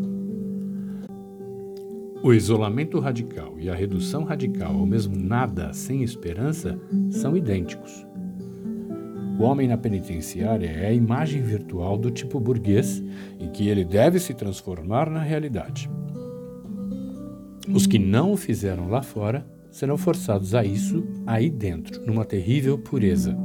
O 2.22 2.32
isolamento 2.32 3.00
radical 3.00 3.56
e 3.58 3.68
a 3.68 3.74
redução 3.74 4.22
radical 4.22 4.72
ao 4.72 4.86
mesmo 4.86 5.16
nada 5.16 5.72
sem 5.72 6.04
esperança 6.04 6.78
são 7.10 7.36
idênticos. 7.36 8.05
O 9.38 9.42
homem 9.42 9.68
na 9.68 9.76
penitenciária 9.76 10.68
é 10.68 10.86
a 10.88 10.92
imagem 10.92 11.42
virtual 11.42 11.96
do 11.98 12.10
tipo 12.10 12.40
burguês 12.40 13.02
em 13.38 13.50
que 13.50 13.68
ele 13.68 13.84
deve 13.84 14.18
se 14.18 14.32
transformar 14.32 15.10
na 15.10 15.20
realidade. 15.20 15.90
Os 17.72 17.86
que 17.86 17.98
não 17.98 18.32
o 18.32 18.36
fizeram 18.36 18.88
lá 18.88 19.02
fora 19.02 19.46
serão 19.70 19.98
forçados 19.98 20.54
a 20.54 20.64
isso 20.64 21.06
aí 21.26 21.50
dentro, 21.50 22.04
numa 22.06 22.24
terrível 22.24 22.78
pureza 22.78 23.36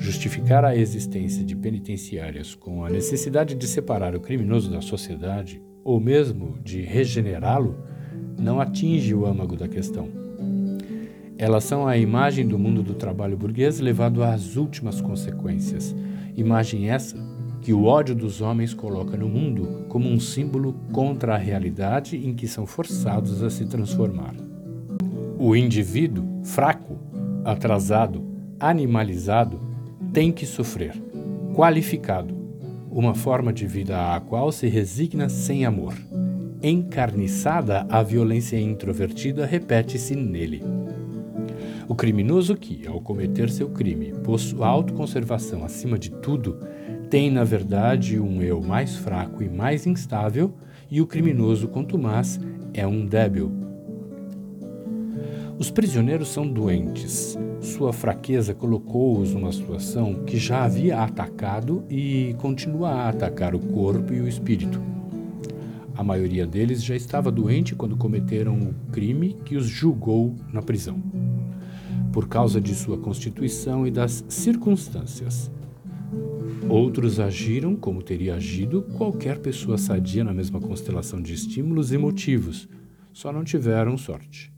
Justificar 0.00 0.64
a 0.64 0.74
existência 0.74 1.44
de 1.44 1.54
penitenciárias 1.54 2.54
com 2.54 2.82
a 2.82 2.88
necessidade 2.88 3.54
de 3.54 3.66
separar 3.66 4.16
o 4.16 4.20
criminoso 4.20 4.70
da 4.70 4.80
sociedade, 4.80 5.60
ou 5.84 6.00
mesmo 6.00 6.58
de 6.64 6.80
regenerá-lo, 6.80 7.84
não 8.38 8.58
atinge 8.62 9.14
o 9.14 9.26
âmago 9.26 9.56
da 9.56 9.68
questão. 9.68 10.08
Elas 11.40 11.64
são 11.64 11.88
a 11.88 11.96
imagem 11.96 12.46
do 12.46 12.58
mundo 12.58 12.82
do 12.82 12.92
trabalho 12.92 13.34
burguês 13.34 13.80
levado 13.80 14.22
às 14.22 14.56
últimas 14.56 15.00
consequências. 15.00 15.96
Imagem 16.36 16.90
essa 16.90 17.16
que 17.62 17.72
o 17.72 17.84
ódio 17.84 18.14
dos 18.14 18.42
homens 18.42 18.74
coloca 18.74 19.16
no 19.16 19.26
mundo 19.26 19.86
como 19.88 20.06
um 20.06 20.20
símbolo 20.20 20.74
contra 20.92 21.34
a 21.34 21.38
realidade 21.38 22.14
em 22.18 22.34
que 22.34 22.46
são 22.46 22.66
forçados 22.66 23.42
a 23.42 23.48
se 23.48 23.64
transformar. 23.64 24.34
O 25.38 25.56
indivíduo 25.56 26.26
fraco, 26.44 26.98
atrasado, 27.42 28.22
animalizado 28.60 29.58
tem 30.12 30.30
que 30.30 30.44
sofrer. 30.44 30.92
Qualificado, 31.54 32.36
uma 32.90 33.14
forma 33.14 33.50
de 33.50 33.66
vida 33.66 34.14
à 34.14 34.20
qual 34.20 34.52
se 34.52 34.66
resigna 34.66 35.30
sem 35.30 35.64
amor. 35.64 35.94
Encarniçada, 36.62 37.86
a 37.88 38.02
violência 38.02 38.60
introvertida 38.60 39.46
repete-se 39.46 40.14
nele. 40.14 40.62
O 41.90 41.94
criminoso 41.96 42.54
que, 42.54 42.86
ao 42.86 43.00
cometer 43.00 43.50
seu 43.50 43.68
crime, 43.68 44.12
pôs 44.22 44.42
sua 44.42 44.68
autoconservação 44.68 45.64
acima 45.64 45.98
de 45.98 46.08
tudo, 46.08 46.60
tem, 47.10 47.32
na 47.32 47.42
verdade, 47.42 48.20
um 48.20 48.40
eu 48.40 48.62
mais 48.62 48.94
fraco 48.94 49.42
e 49.42 49.48
mais 49.48 49.88
instável, 49.88 50.54
e 50.88 51.00
o 51.00 51.06
criminoso 51.06 51.66
contumaz 51.66 52.38
é 52.72 52.86
um 52.86 53.04
débil. 53.04 53.50
Os 55.58 55.68
prisioneiros 55.68 56.28
são 56.28 56.46
doentes, 56.46 57.36
sua 57.60 57.92
fraqueza 57.92 58.54
colocou-os 58.54 59.34
numa 59.34 59.50
situação 59.50 60.22
que 60.24 60.38
já 60.38 60.62
havia 60.62 61.00
atacado 61.00 61.82
e 61.90 62.36
continua 62.38 62.90
a 62.90 63.08
atacar 63.08 63.52
o 63.52 63.58
corpo 63.58 64.14
e 64.14 64.20
o 64.20 64.28
espírito. 64.28 64.80
A 65.96 66.04
maioria 66.04 66.46
deles 66.46 66.84
já 66.84 66.94
estava 66.94 67.32
doente 67.32 67.74
quando 67.74 67.96
cometeram 67.96 68.54
o 68.54 68.92
crime 68.92 69.36
que 69.44 69.56
os 69.56 69.66
julgou 69.66 70.36
na 70.52 70.62
prisão, 70.62 71.02
por 72.12 72.28
causa 72.28 72.60
de 72.60 72.74
sua 72.74 72.98
constituição 72.98 73.86
e 73.86 73.90
das 73.90 74.24
circunstâncias. 74.28 75.50
Outros 76.68 77.18
agiram 77.18 77.74
como 77.74 78.02
teria 78.02 78.34
agido 78.34 78.82
qualquer 78.96 79.38
pessoa 79.38 79.76
sadia 79.76 80.22
na 80.22 80.32
mesma 80.32 80.60
constelação 80.60 81.20
de 81.20 81.34
estímulos 81.34 81.92
e 81.92 81.98
motivos, 81.98 82.68
só 83.12 83.32
não 83.32 83.42
tiveram 83.42 83.96
sorte. 83.96 84.52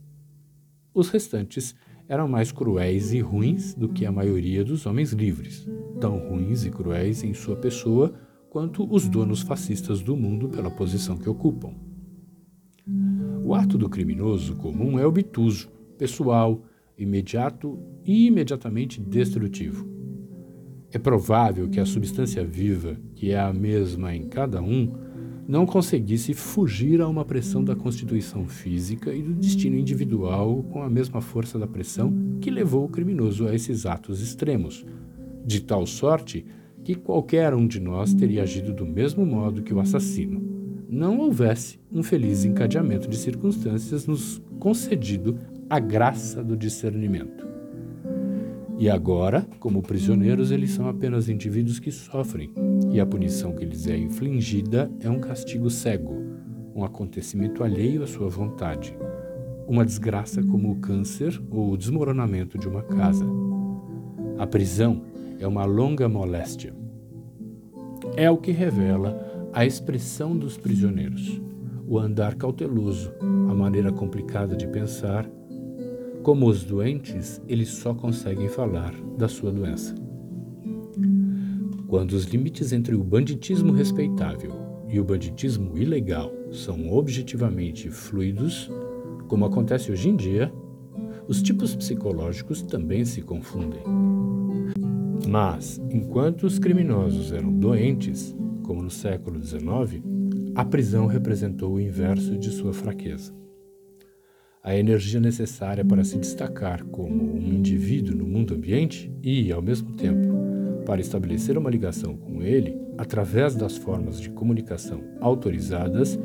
Os 0.93 1.09
restantes 1.09 1.75
eram 2.07 2.27
mais 2.27 2.51
cruéis 2.51 3.13
e 3.13 3.19
ruins 3.19 3.73
do 3.73 3.89
que 3.89 4.05
a 4.05 4.11
maioria 4.11 4.63
dos 4.63 4.85
homens 4.85 5.11
livres, 5.11 5.67
tão 5.99 6.17
ruins 6.17 6.65
e 6.65 6.69
cruéis 6.69 7.23
em 7.23 7.33
sua 7.33 7.55
pessoa 7.55 8.13
quanto 8.49 8.87
os 8.93 9.07
donos 9.07 9.41
fascistas 9.41 10.01
do 10.01 10.15
mundo 10.15 10.49
pela 10.49 10.69
posição 10.69 11.17
que 11.17 11.27
ocupam. 11.27 11.73
O 13.43 13.55
ato 13.55 13.77
do 13.77 13.89
criminoso 13.89 14.55
comum 14.55 14.99
é 14.99 15.05
obtuso, 15.07 15.69
pessoal, 15.97 16.63
imediato 16.97 17.79
e 18.05 18.27
imediatamente 18.27 18.99
destrutivo. 19.01 19.87
É 20.91 20.99
provável 20.99 21.67
que 21.69 21.79
a 21.79 21.85
substância 21.85 22.45
viva, 22.45 22.97
que 23.15 23.31
é 23.31 23.39
a 23.39 23.51
mesma 23.51 24.15
em 24.15 24.27
cada 24.27 24.61
um, 24.61 24.93
não 25.47 25.65
conseguisse 25.65 26.33
fugir 26.33 27.01
a 27.01 27.07
uma 27.07 27.25
pressão 27.25 27.63
da 27.63 27.75
constituição 27.75 28.47
física 28.47 29.13
e 29.13 29.21
do 29.21 29.33
destino 29.33 29.77
individual 29.77 30.63
com 30.63 30.81
a 30.81 30.89
mesma 30.89 31.19
força 31.19 31.59
da 31.59 31.67
pressão 31.67 32.37
que 32.39 32.49
levou 32.49 32.85
o 32.85 32.89
criminoso 32.89 33.47
a 33.47 33.53
esses 33.53 33.85
atos 33.85 34.21
extremos, 34.21 34.85
de 35.45 35.61
tal 35.61 35.85
sorte 35.85 36.45
que 36.83 36.95
qualquer 36.95 37.53
um 37.53 37.67
de 37.67 37.79
nós 37.79 38.13
teria 38.13 38.43
agido 38.43 38.73
do 38.73 38.85
mesmo 38.85 39.25
modo 39.25 39.63
que 39.63 39.73
o 39.73 39.79
assassino, 39.79 40.41
não 40.87 41.17
houvesse 41.19 41.79
um 41.91 42.03
feliz 42.03 42.45
encadeamento 42.45 43.09
de 43.09 43.17
circunstâncias 43.17 44.05
nos 44.05 44.41
concedido 44.59 45.37
a 45.69 45.79
graça 45.79 46.43
do 46.43 46.55
discernimento. 46.55 47.47
E 48.77 48.89
agora, 48.89 49.45
como 49.59 49.81
prisioneiros, 49.81 50.51
eles 50.51 50.71
são 50.71 50.87
apenas 50.87 51.29
indivíduos 51.29 51.79
que 51.79 51.91
sofrem, 51.91 52.51
e 52.91 52.99
a 52.99 53.05
punição 53.05 53.53
que 53.53 53.65
lhes 53.65 53.87
é 53.87 53.97
infligida 53.97 54.91
é 54.99 55.09
um 55.09 55.19
castigo 55.19 55.69
cego, 55.69 56.15
um 56.75 56.83
acontecimento 56.83 57.63
alheio 57.63 58.03
à 58.03 58.07
sua 58.07 58.27
vontade, 58.27 58.97
uma 59.67 59.85
desgraça 59.85 60.43
como 60.43 60.71
o 60.71 60.75
câncer 60.77 61.41
ou 61.49 61.71
o 61.71 61.77
desmoronamento 61.77 62.57
de 62.57 62.67
uma 62.67 62.81
casa. 62.83 63.25
A 64.37 64.47
prisão 64.47 65.03
é 65.39 65.47
uma 65.47 65.65
longa 65.65 66.09
moléstia. 66.09 66.73
É 68.15 68.29
o 68.29 68.37
que 68.37 68.51
revela 68.51 69.49
a 69.53 69.65
expressão 69.65 70.35
dos 70.35 70.57
prisioneiros, 70.57 71.41
o 71.87 71.99
andar 71.99 72.35
cauteloso, 72.35 73.13
a 73.21 73.53
maneira 73.53 73.91
complicada 73.91 74.55
de 74.55 74.67
pensar, 74.67 75.29
Como 76.23 76.47
os 76.47 76.63
doentes, 76.63 77.41
eles 77.49 77.67
só 77.67 77.93
conseguem 77.93 78.47
falar 78.47 78.93
da 79.17 79.27
sua 79.27 79.51
doença. 79.51 79.93
Quando 81.85 82.13
os 82.13 82.23
limites 82.23 82.71
entre 82.71 82.95
o 82.95 83.03
banditismo 83.03 83.73
respeitável 83.73 84.53
e 84.87 85.01
o 85.01 85.03
banditismo 85.03 85.77
ilegal 85.77 86.31
são 86.49 86.93
objetivamente 86.93 87.89
fluidos, 87.89 88.71
como 89.27 89.43
acontece 89.43 89.91
hoje 89.91 90.07
em 90.07 90.15
dia, 90.15 90.49
os 91.27 91.41
tipos 91.41 91.75
psicológicos 91.75 92.61
também 92.61 93.03
se 93.03 93.21
confundem. 93.21 93.83
Mas, 95.27 95.81
enquanto 95.91 96.43
os 96.43 96.57
criminosos 96.57 97.33
eram 97.33 97.51
doentes, 97.51 98.33
como 98.63 98.81
no 98.81 98.89
século 98.89 99.43
XIX, 99.43 100.01
a 100.55 100.63
prisão 100.63 101.05
representou 101.05 101.73
o 101.73 101.81
inverso 101.81 102.37
de 102.37 102.49
sua 102.49 102.71
fraqueza 102.71 103.42
a 104.63 104.77
energia 104.77 105.19
necessária 105.19 105.83
para 105.83 106.05
se 106.05 106.17
destacar 106.17 106.85
como 106.85 107.35
um 107.35 107.53
indivíduo 107.53 108.15
no 108.15 108.25
mundo 108.25 108.53
ambiente 108.53 109.11
e, 109.21 109.51
ao 109.51 109.61
mesmo 109.61 109.91
tempo, 109.91 110.29
para 110.85 111.01
estabelecer 111.01 111.57
uma 111.57 111.69
ligação 111.69 112.15
com 112.15 112.41
ele 112.41 112.73
através 112.97 113.55
das 113.55 113.75
formas 113.75 114.21
de 114.21 114.29
comunicação 114.29 115.03
autorizadas 115.19 116.17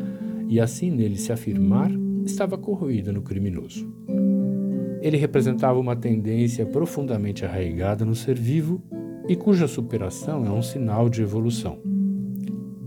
e 0.48 0.60
assim 0.60 0.88
nele 0.88 1.16
se 1.16 1.32
afirmar, 1.32 1.90
estava 2.24 2.56
corroída 2.56 3.12
no 3.12 3.22
criminoso. 3.22 3.92
Ele 5.02 5.16
representava 5.16 5.78
uma 5.78 5.96
tendência 5.96 6.64
profundamente 6.64 7.44
arraigada 7.44 8.04
no 8.04 8.14
ser 8.14 8.38
vivo 8.38 8.80
e 9.28 9.34
cuja 9.34 9.66
superação 9.66 10.46
é 10.46 10.50
um 10.50 10.62
sinal 10.62 11.08
de 11.08 11.22
evolução. 11.22 11.80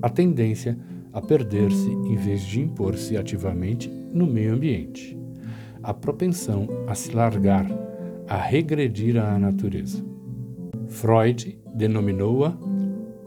A 0.02 0.10
tendência 0.10 0.80
a 1.12 1.22
perder-se 1.22 1.90
em 1.90 2.16
vez 2.16 2.42
de 2.42 2.62
impor-se 2.62 3.18
ativamente 3.18 3.90
no 4.14 4.26
meio 4.26 4.54
ambiente 4.54 5.21
a 5.84 5.94
propensão 5.94 6.68
a 6.88 6.96
se 6.96 7.12
largar, 7.12 7.66
a 8.28 8.38
regredir 8.38 9.18
à 9.18 9.38
natureza. 9.38 10.04
Freud 10.88 11.60
denominou-a 11.74 12.58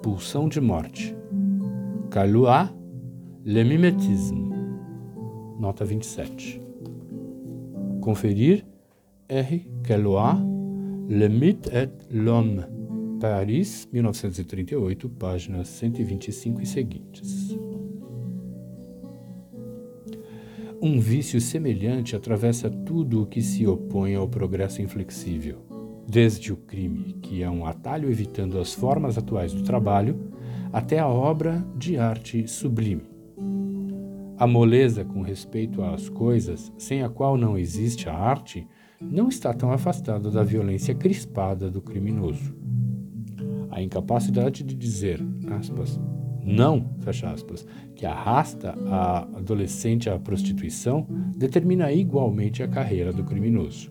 pulsão 0.02 0.48
de 0.48 0.60
morte. 0.60 1.16
Calois, 2.10 2.70
le 3.44 3.64
mimétisme. 3.64 4.52
Nota 5.58 5.84
27. 5.84 6.60
Conferir 8.00 8.64
R. 9.28 9.66
Calois, 9.82 10.38
Le 11.08 11.28
mythe 11.28 11.68
et 11.72 11.90
l'homme. 12.10 12.66
Paris, 13.20 13.86
1938, 13.92 15.08
páginas 15.08 15.68
125 15.68 16.62
e 16.62 16.66
seguintes. 16.66 17.63
Um 20.86 21.00
vício 21.00 21.40
semelhante 21.40 22.14
atravessa 22.14 22.68
tudo 22.68 23.22
o 23.22 23.26
que 23.26 23.40
se 23.40 23.66
opõe 23.66 24.14
ao 24.16 24.28
progresso 24.28 24.82
inflexível, 24.82 25.64
desde 26.06 26.52
o 26.52 26.58
crime, 26.58 27.14
que 27.22 27.42
é 27.42 27.48
um 27.48 27.64
atalho 27.64 28.10
evitando 28.10 28.58
as 28.58 28.74
formas 28.74 29.16
atuais 29.16 29.54
do 29.54 29.62
trabalho, 29.62 30.30
até 30.70 30.98
a 30.98 31.08
obra 31.08 31.66
de 31.74 31.96
arte 31.96 32.46
sublime. 32.46 33.00
A 34.36 34.46
moleza 34.46 35.06
com 35.06 35.22
respeito 35.22 35.82
às 35.82 36.10
coisas, 36.10 36.70
sem 36.76 37.02
a 37.02 37.08
qual 37.08 37.38
não 37.38 37.56
existe 37.56 38.06
a 38.10 38.14
arte, 38.14 38.68
não 39.00 39.30
está 39.30 39.54
tão 39.54 39.72
afastada 39.72 40.30
da 40.30 40.42
violência 40.42 40.94
crispada 40.94 41.70
do 41.70 41.80
criminoso. 41.80 42.54
A 43.70 43.80
incapacidade 43.80 44.62
de 44.62 44.74
dizer, 44.74 45.18
aspas, 45.50 45.98
não, 46.44 46.90
fecha 47.00 47.30
aspas, 47.30 47.66
que 47.94 48.04
arrasta 48.04 48.74
a 48.86 49.22
adolescente 49.38 50.10
à 50.10 50.18
prostituição 50.18 51.06
determina 51.34 51.90
igualmente 51.90 52.62
a 52.62 52.68
carreira 52.68 53.12
do 53.12 53.24
criminoso. 53.24 53.90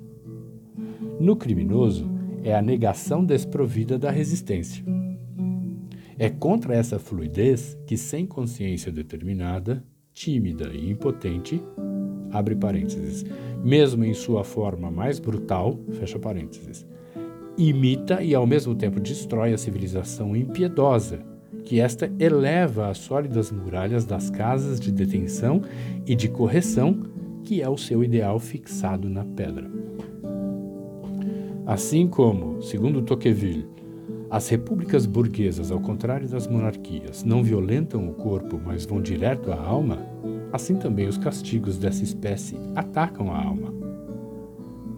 No 1.20 1.36
criminoso, 1.36 2.08
é 2.44 2.54
a 2.54 2.62
negação 2.62 3.26
desprovida 3.26 3.98
da 3.98 4.12
resistência. 4.12 4.84
É 6.20 6.30
contra 6.30 6.76
essa 6.76 7.00
fluidez 7.00 7.76
que, 7.88 7.98
sem 7.98 8.26
consciência 8.26 8.92
determinada, 8.92 9.84
tímida 10.14 10.72
e 10.74 10.92
impotente, 10.92 11.60
abre 12.32 12.56
parênteses, 12.56 13.26
mesmo 13.64 14.06
em 14.06 14.14
sua 14.14 14.44
forma 14.44 14.92
mais 14.92 15.18
brutal, 15.18 15.80
fecha 15.94 16.20
parênteses, 16.20 16.86
imita 17.58 18.22
e 18.22 18.36
ao 18.36 18.46
mesmo 18.46 18.76
tempo 18.76 19.00
destrói 19.00 19.54
a 19.54 19.58
civilização 19.58 20.36
impiedosa 20.36 21.33
que 21.64 21.80
esta 21.80 22.12
eleva 22.20 22.90
as 22.90 22.98
sólidas 22.98 23.52
muralhas 23.52 24.06
das 24.06 24.30
casas 24.30 24.80
de 24.80 24.92
detenção 24.92 25.62
e 26.06 26.16
de 26.16 26.28
correção, 26.28 27.00
que 27.44 27.62
é 27.62 27.70
o 27.70 27.78
seu 27.78 28.04
ideal 28.04 28.40
fixado 28.40 29.10
na 29.10 29.24
pedra. 29.24 29.70
Assim 31.66 32.08
como, 32.08 32.62
segundo 32.62 33.02
Tocqueville, 33.02 33.68
as 34.30 34.50
repúblicas 34.50 35.06
burguesas, 35.06 35.72
ao 35.72 35.80
contrário 35.80 36.28
das 36.28 36.48
monarquias, 36.48 37.24
não 37.24 37.44
violentam 37.44 38.10
o 38.10 38.14
corpo, 38.14 38.60
mas 38.66 38.86
vão 38.86 39.02
direto 39.02 39.52
à 39.52 39.56
alma, 39.56 40.00
assim 40.52 40.76
também 40.76 41.08
os 41.08 41.18
castigos 41.18 41.78
dessa 41.78 42.04
espécie 42.04 42.58
atacam 42.76 43.32
a 43.32 43.38
alma. 43.38 43.83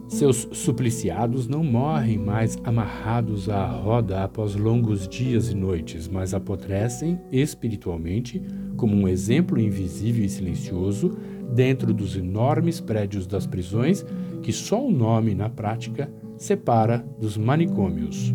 Seus 0.08 0.48
supliciados 0.52 1.48
não 1.48 1.64
morrem 1.64 2.18
mais 2.18 2.58
amarrados 2.64 3.50
à 3.50 3.66
roda 3.66 4.24
após 4.24 4.56
longos 4.56 5.08
dias 5.08 5.50
e 5.50 5.56
noites, 5.56 6.08
mas 6.08 6.34
apodrecem 6.34 7.20
espiritualmente 7.32 8.42
como 8.78 8.96
um 8.96 9.08
exemplo 9.08 9.60
invisível 9.60 10.24
e 10.24 10.30
silencioso 10.30 11.18
dentro 11.54 11.92
dos 11.92 12.16
enormes 12.16 12.80
prédios 12.80 13.26
das 13.26 13.48
prisões 13.48 14.06
que 14.44 14.54
só 14.54 14.86
o 14.86 14.92
nome, 14.92 15.34
na 15.34 15.50
prática, 15.50 16.12
separa 16.38 17.04
dos 17.20 17.36
manicômios. 17.36 18.34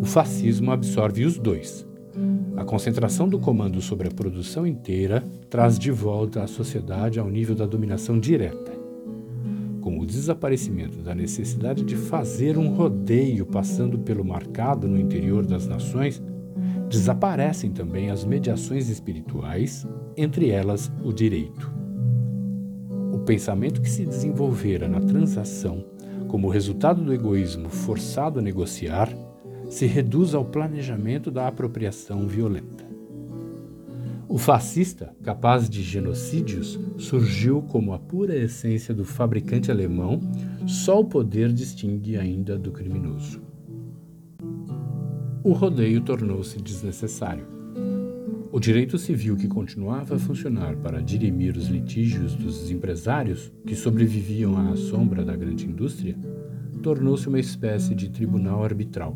O 0.00 0.04
fascismo 0.04 0.72
absorve 0.72 1.24
os 1.24 1.38
dois. 1.38 1.86
A 2.56 2.64
concentração 2.64 3.28
do 3.28 3.38
comando 3.38 3.80
sobre 3.80 4.08
a 4.08 4.10
produção 4.10 4.66
inteira 4.66 5.22
traz 5.48 5.78
de 5.78 5.92
volta 5.92 6.42
a 6.42 6.48
sociedade 6.48 7.20
ao 7.20 7.30
nível 7.30 7.54
da 7.54 7.64
dominação 7.64 8.18
direta 8.18 8.81
o 10.02 10.06
desaparecimento 10.06 10.98
da 10.98 11.14
necessidade 11.14 11.84
de 11.84 11.94
fazer 11.94 12.58
um 12.58 12.74
rodeio 12.74 13.46
passando 13.46 14.00
pelo 14.00 14.24
marcado 14.24 14.88
no 14.88 14.98
interior 14.98 15.46
das 15.46 15.66
nações, 15.68 16.20
desaparecem 16.88 17.70
também 17.70 18.10
as 18.10 18.24
mediações 18.24 18.88
espirituais, 18.88 19.86
entre 20.16 20.50
elas 20.50 20.90
o 21.04 21.12
direito. 21.12 21.72
O 23.12 23.20
pensamento 23.20 23.80
que 23.80 23.88
se 23.88 24.04
desenvolvera 24.04 24.88
na 24.88 25.00
transação, 25.00 25.84
como 26.26 26.48
resultado 26.48 27.02
do 27.02 27.14
egoísmo 27.14 27.68
forçado 27.68 28.40
a 28.40 28.42
negociar, 28.42 29.08
se 29.70 29.86
reduz 29.86 30.34
ao 30.34 30.44
planejamento 30.44 31.30
da 31.30 31.46
apropriação 31.46 32.26
violenta. 32.26 32.91
O 34.32 34.38
fascista, 34.38 35.14
capaz 35.22 35.68
de 35.68 35.82
genocídios, 35.82 36.80
surgiu 36.96 37.60
como 37.60 37.92
a 37.92 37.98
pura 37.98 38.34
essência 38.34 38.94
do 38.94 39.04
fabricante 39.04 39.70
alemão, 39.70 40.20
só 40.66 41.00
o 41.00 41.04
poder 41.04 41.52
distingue 41.52 42.16
ainda 42.16 42.58
do 42.58 42.72
criminoso. 42.72 43.42
O 45.44 45.52
rodeio 45.52 46.00
tornou-se 46.00 46.58
desnecessário. 46.62 47.46
O 48.50 48.58
direito 48.58 48.96
civil 48.96 49.36
que 49.36 49.46
continuava 49.46 50.16
a 50.16 50.18
funcionar 50.18 50.76
para 50.76 51.02
dirimir 51.02 51.54
os 51.54 51.66
litígios 51.66 52.34
dos 52.34 52.70
empresários 52.70 53.52
que 53.66 53.76
sobreviviam 53.76 54.56
à 54.56 54.74
sombra 54.76 55.22
da 55.22 55.36
grande 55.36 55.66
indústria 55.66 56.16
tornou-se 56.82 57.28
uma 57.28 57.38
espécie 57.38 57.94
de 57.94 58.08
tribunal 58.08 58.64
arbitral 58.64 59.14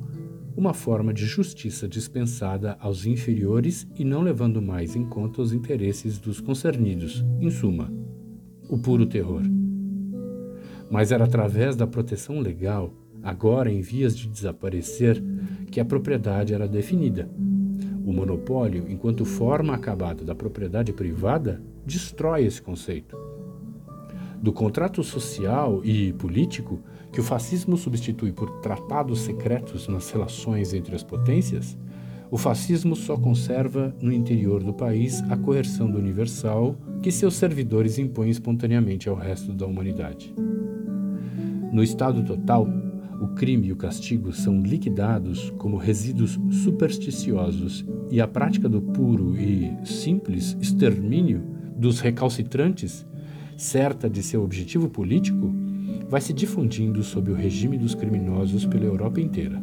uma 0.57 0.73
forma 0.73 1.13
de 1.13 1.27
justiça 1.27 1.87
dispensada 1.87 2.79
aos 2.81 3.05
inferiores 3.05 3.87
e 3.95 4.05
não 4.05 4.23
levando 4.23 4.63
mais 4.63 4.97
em 4.97 5.05
conta 5.05 5.43
os 5.43 5.53
interesses 5.53 6.19
dos 6.19 6.41
concernidos, 6.41 7.23
em 7.39 7.51
suma, 7.51 7.93
o 8.69 8.79
puro 8.79 9.05
terror. 9.05 9.43
Mas 10.91 11.13
era 11.13 11.25
através 11.25 11.77
da 11.77 11.87
proteção 11.87 12.41
legal, 12.41 12.95
agora 13.23 13.71
em 13.71 13.83
vias 13.83 14.17
de 14.17 14.29
desaparecer, 14.29 15.23
que 15.71 15.79
a 15.79 15.85
propriedade 15.85 16.55
era 16.55 16.67
definida. 16.67 17.29
O 18.07 18.13
monopólio, 18.13 18.87
enquanto 18.89 19.27
forma 19.27 19.75
acabada 19.75 20.25
da 20.25 20.35
propriedade 20.35 20.93
privada, 20.93 21.61
destrói 21.85 22.47
esse 22.47 22.63
conceito. 22.63 23.17
Do 24.41 24.53
contrato 24.53 25.03
social 25.03 25.85
e 25.85 26.13
político, 26.15 26.81
que 27.17 27.21
o 27.21 27.25
fascismo 27.25 27.79
substitui 27.79 28.31
por 28.31 28.61
tratados 28.61 29.21
secretos 29.21 29.89
nas 29.89 30.11
relações 30.11 30.75
entre 30.75 30.95
as 30.95 31.03
potências, 31.03 31.75
o 32.31 32.37
fascismo 32.37 32.95
só 32.95 33.17
conserva 33.17 33.97
no 34.03 34.13
interior 34.13 34.63
do 34.63 34.75
país 34.75 35.23
a 35.31 35.35
coerção 35.35 35.91
do 35.91 35.97
universal 35.97 36.77
que 37.03 37.11
seus 37.11 37.33
servidores 37.33 37.99
impõem 37.99 38.29
espontaneamente 38.29 39.09
ao 39.09 39.17
resto 39.17 39.55
da 39.55 39.65
humanidade. 39.65 40.35
No 41.73 41.83
estado 41.83 42.23
total, 42.23 42.69
o 43.19 43.29
crime 43.29 43.69
e 43.69 43.73
o 43.73 43.77
castigo 43.77 44.31
são 44.31 44.61
liquidados 44.61 45.49
como 45.57 45.79
resíduos 45.79 46.39
supersticiosos 46.51 47.83
e 48.11 48.21
a 48.21 48.29
prática 48.29 48.69
do 48.69 48.83
puro 48.83 49.35
e 49.41 49.75
simples 49.87 50.55
extermínio 50.61 51.43
dos 51.79 51.99
recalcitrantes 51.99 53.07
certa 53.57 54.09
de 54.09 54.23
seu 54.23 54.43
objetivo 54.43 54.91
político, 54.91 55.51
vai 56.09 56.21
se 56.21 56.33
difundindo 56.33 57.03
sob 57.03 57.31
o 57.31 57.35
regime 57.35 57.77
dos 57.77 57.95
criminosos 57.95 58.65
pela 58.65 58.85
Europa 58.85 59.21
inteira. 59.21 59.63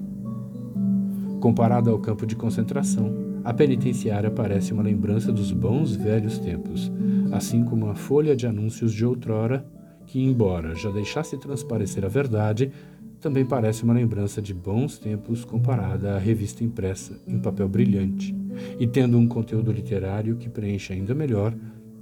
Comparada 1.40 1.92
ao 1.92 2.00
campo 2.00 2.26
de 2.26 2.36
concentração, 2.36 3.14
a 3.44 3.54
penitenciária 3.54 4.32
parece 4.32 4.72
uma 4.72 4.84
lembrança 4.84 5.32
dos 5.32 5.52
bons 5.52 5.96
velhos 5.96 6.40
tempos, 6.40 6.92
assim 7.32 7.64
como 7.66 7.88
a 7.88 7.96
folha 7.96 8.36
de 8.36 8.48
anúncios 8.48 8.94
de 8.94 9.06
outrora, 9.06 9.66
que, 10.06 10.22
embora 10.22 10.76
já 10.76 10.90
deixasse 10.90 11.38
transparecer 11.38 12.06
a 12.06 12.08
verdade, 12.08 12.72
também 13.20 13.46
parece 13.46 13.84
uma 13.84 13.94
lembrança 13.94 14.42
de 14.42 14.54
bons 14.54 14.98
tempos 15.00 15.46
comparada 15.46 16.16
à 16.16 16.20
revista 16.20 16.64
impressa 16.64 17.20
em 17.26 17.40
papel 17.40 17.70
brilhante 17.70 18.36
e 18.80 18.86
tendo 18.86 19.18
um 19.18 19.28
conteúdo 19.28 19.72
literário 19.72 20.36
que 20.36 20.50
preenche 20.50 20.94
ainda 20.94 21.16
melhor 21.16 21.54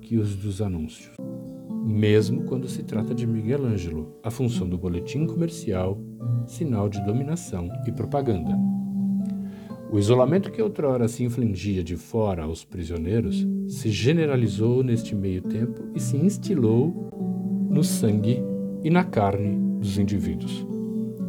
que 0.02 0.18
os 0.18 0.36
dos 0.36 0.62
anúncios. 0.62 1.12
Mesmo 1.84 2.44
quando 2.44 2.68
se 2.68 2.84
trata 2.84 3.14
de 3.14 3.26
Miguel 3.26 3.66
Ângelo, 3.66 4.16
a 4.24 4.30
função 4.30 4.70
do 4.70 4.78
boletim 4.78 5.26
comercial, 5.26 6.00
sinal 6.46 6.88
de 6.88 7.04
dominação 7.06 7.70
e 7.88 7.92
propaganda. 7.92 8.58
O 9.92 10.00
isolamento 10.00 10.52
que 10.52 10.62
outrora 10.62 11.08
se 11.08 11.24
infligia 11.24 11.84
de 11.84 11.98
fora 11.98 12.44
aos 12.44 12.64
prisioneiros 12.64 13.46
se 13.68 13.90
generalizou 13.90 14.84
neste 14.84 15.14
meio 15.14 15.42
tempo 15.42 15.84
e 15.94 16.00
se 16.00 16.16
instilou 16.16 17.10
no 17.70 17.84
sangue 17.84 18.42
e 18.84 18.90
na 18.90 19.04
carne 19.04 19.58
dos 19.80 19.98
indivíduos. 19.98 20.66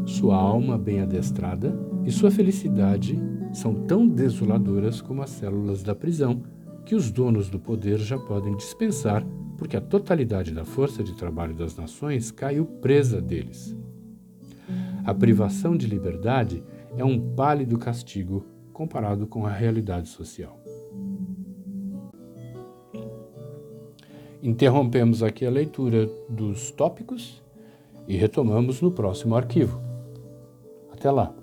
Sua 0.06 0.36
alma 0.36 0.78
bem 0.78 1.00
adestrada 1.00 1.76
e 2.04 2.12
sua 2.12 2.30
felicidade 2.30 3.18
são 3.52 3.74
tão 3.74 4.06
desoladoras 4.06 5.00
como 5.00 5.22
as 5.22 5.30
células 5.30 5.82
da 5.82 5.94
prisão, 5.94 6.42
que 6.84 6.94
os 6.94 7.10
donos 7.10 7.48
do 7.48 7.58
poder 7.58 7.98
já 7.98 8.18
podem 8.18 8.56
dispensar, 8.56 9.26
porque 9.62 9.76
a 9.76 9.80
totalidade 9.80 10.50
da 10.50 10.64
força 10.64 11.04
de 11.04 11.14
trabalho 11.14 11.54
das 11.54 11.76
nações 11.76 12.32
caiu 12.32 12.66
presa 12.66 13.22
deles. 13.22 13.76
A 15.04 15.14
privação 15.14 15.76
de 15.76 15.86
liberdade 15.86 16.64
é 16.96 17.04
um 17.04 17.32
pálido 17.36 17.78
castigo 17.78 18.44
comparado 18.72 19.24
com 19.24 19.46
a 19.46 19.52
realidade 19.52 20.08
social. 20.08 20.60
Interrompemos 24.42 25.22
aqui 25.22 25.46
a 25.46 25.50
leitura 25.50 26.10
dos 26.28 26.72
tópicos 26.72 27.40
e 28.08 28.16
retomamos 28.16 28.80
no 28.80 28.90
próximo 28.90 29.36
arquivo. 29.36 29.80
Até 30.92 31.08
lá! 31.08 31.41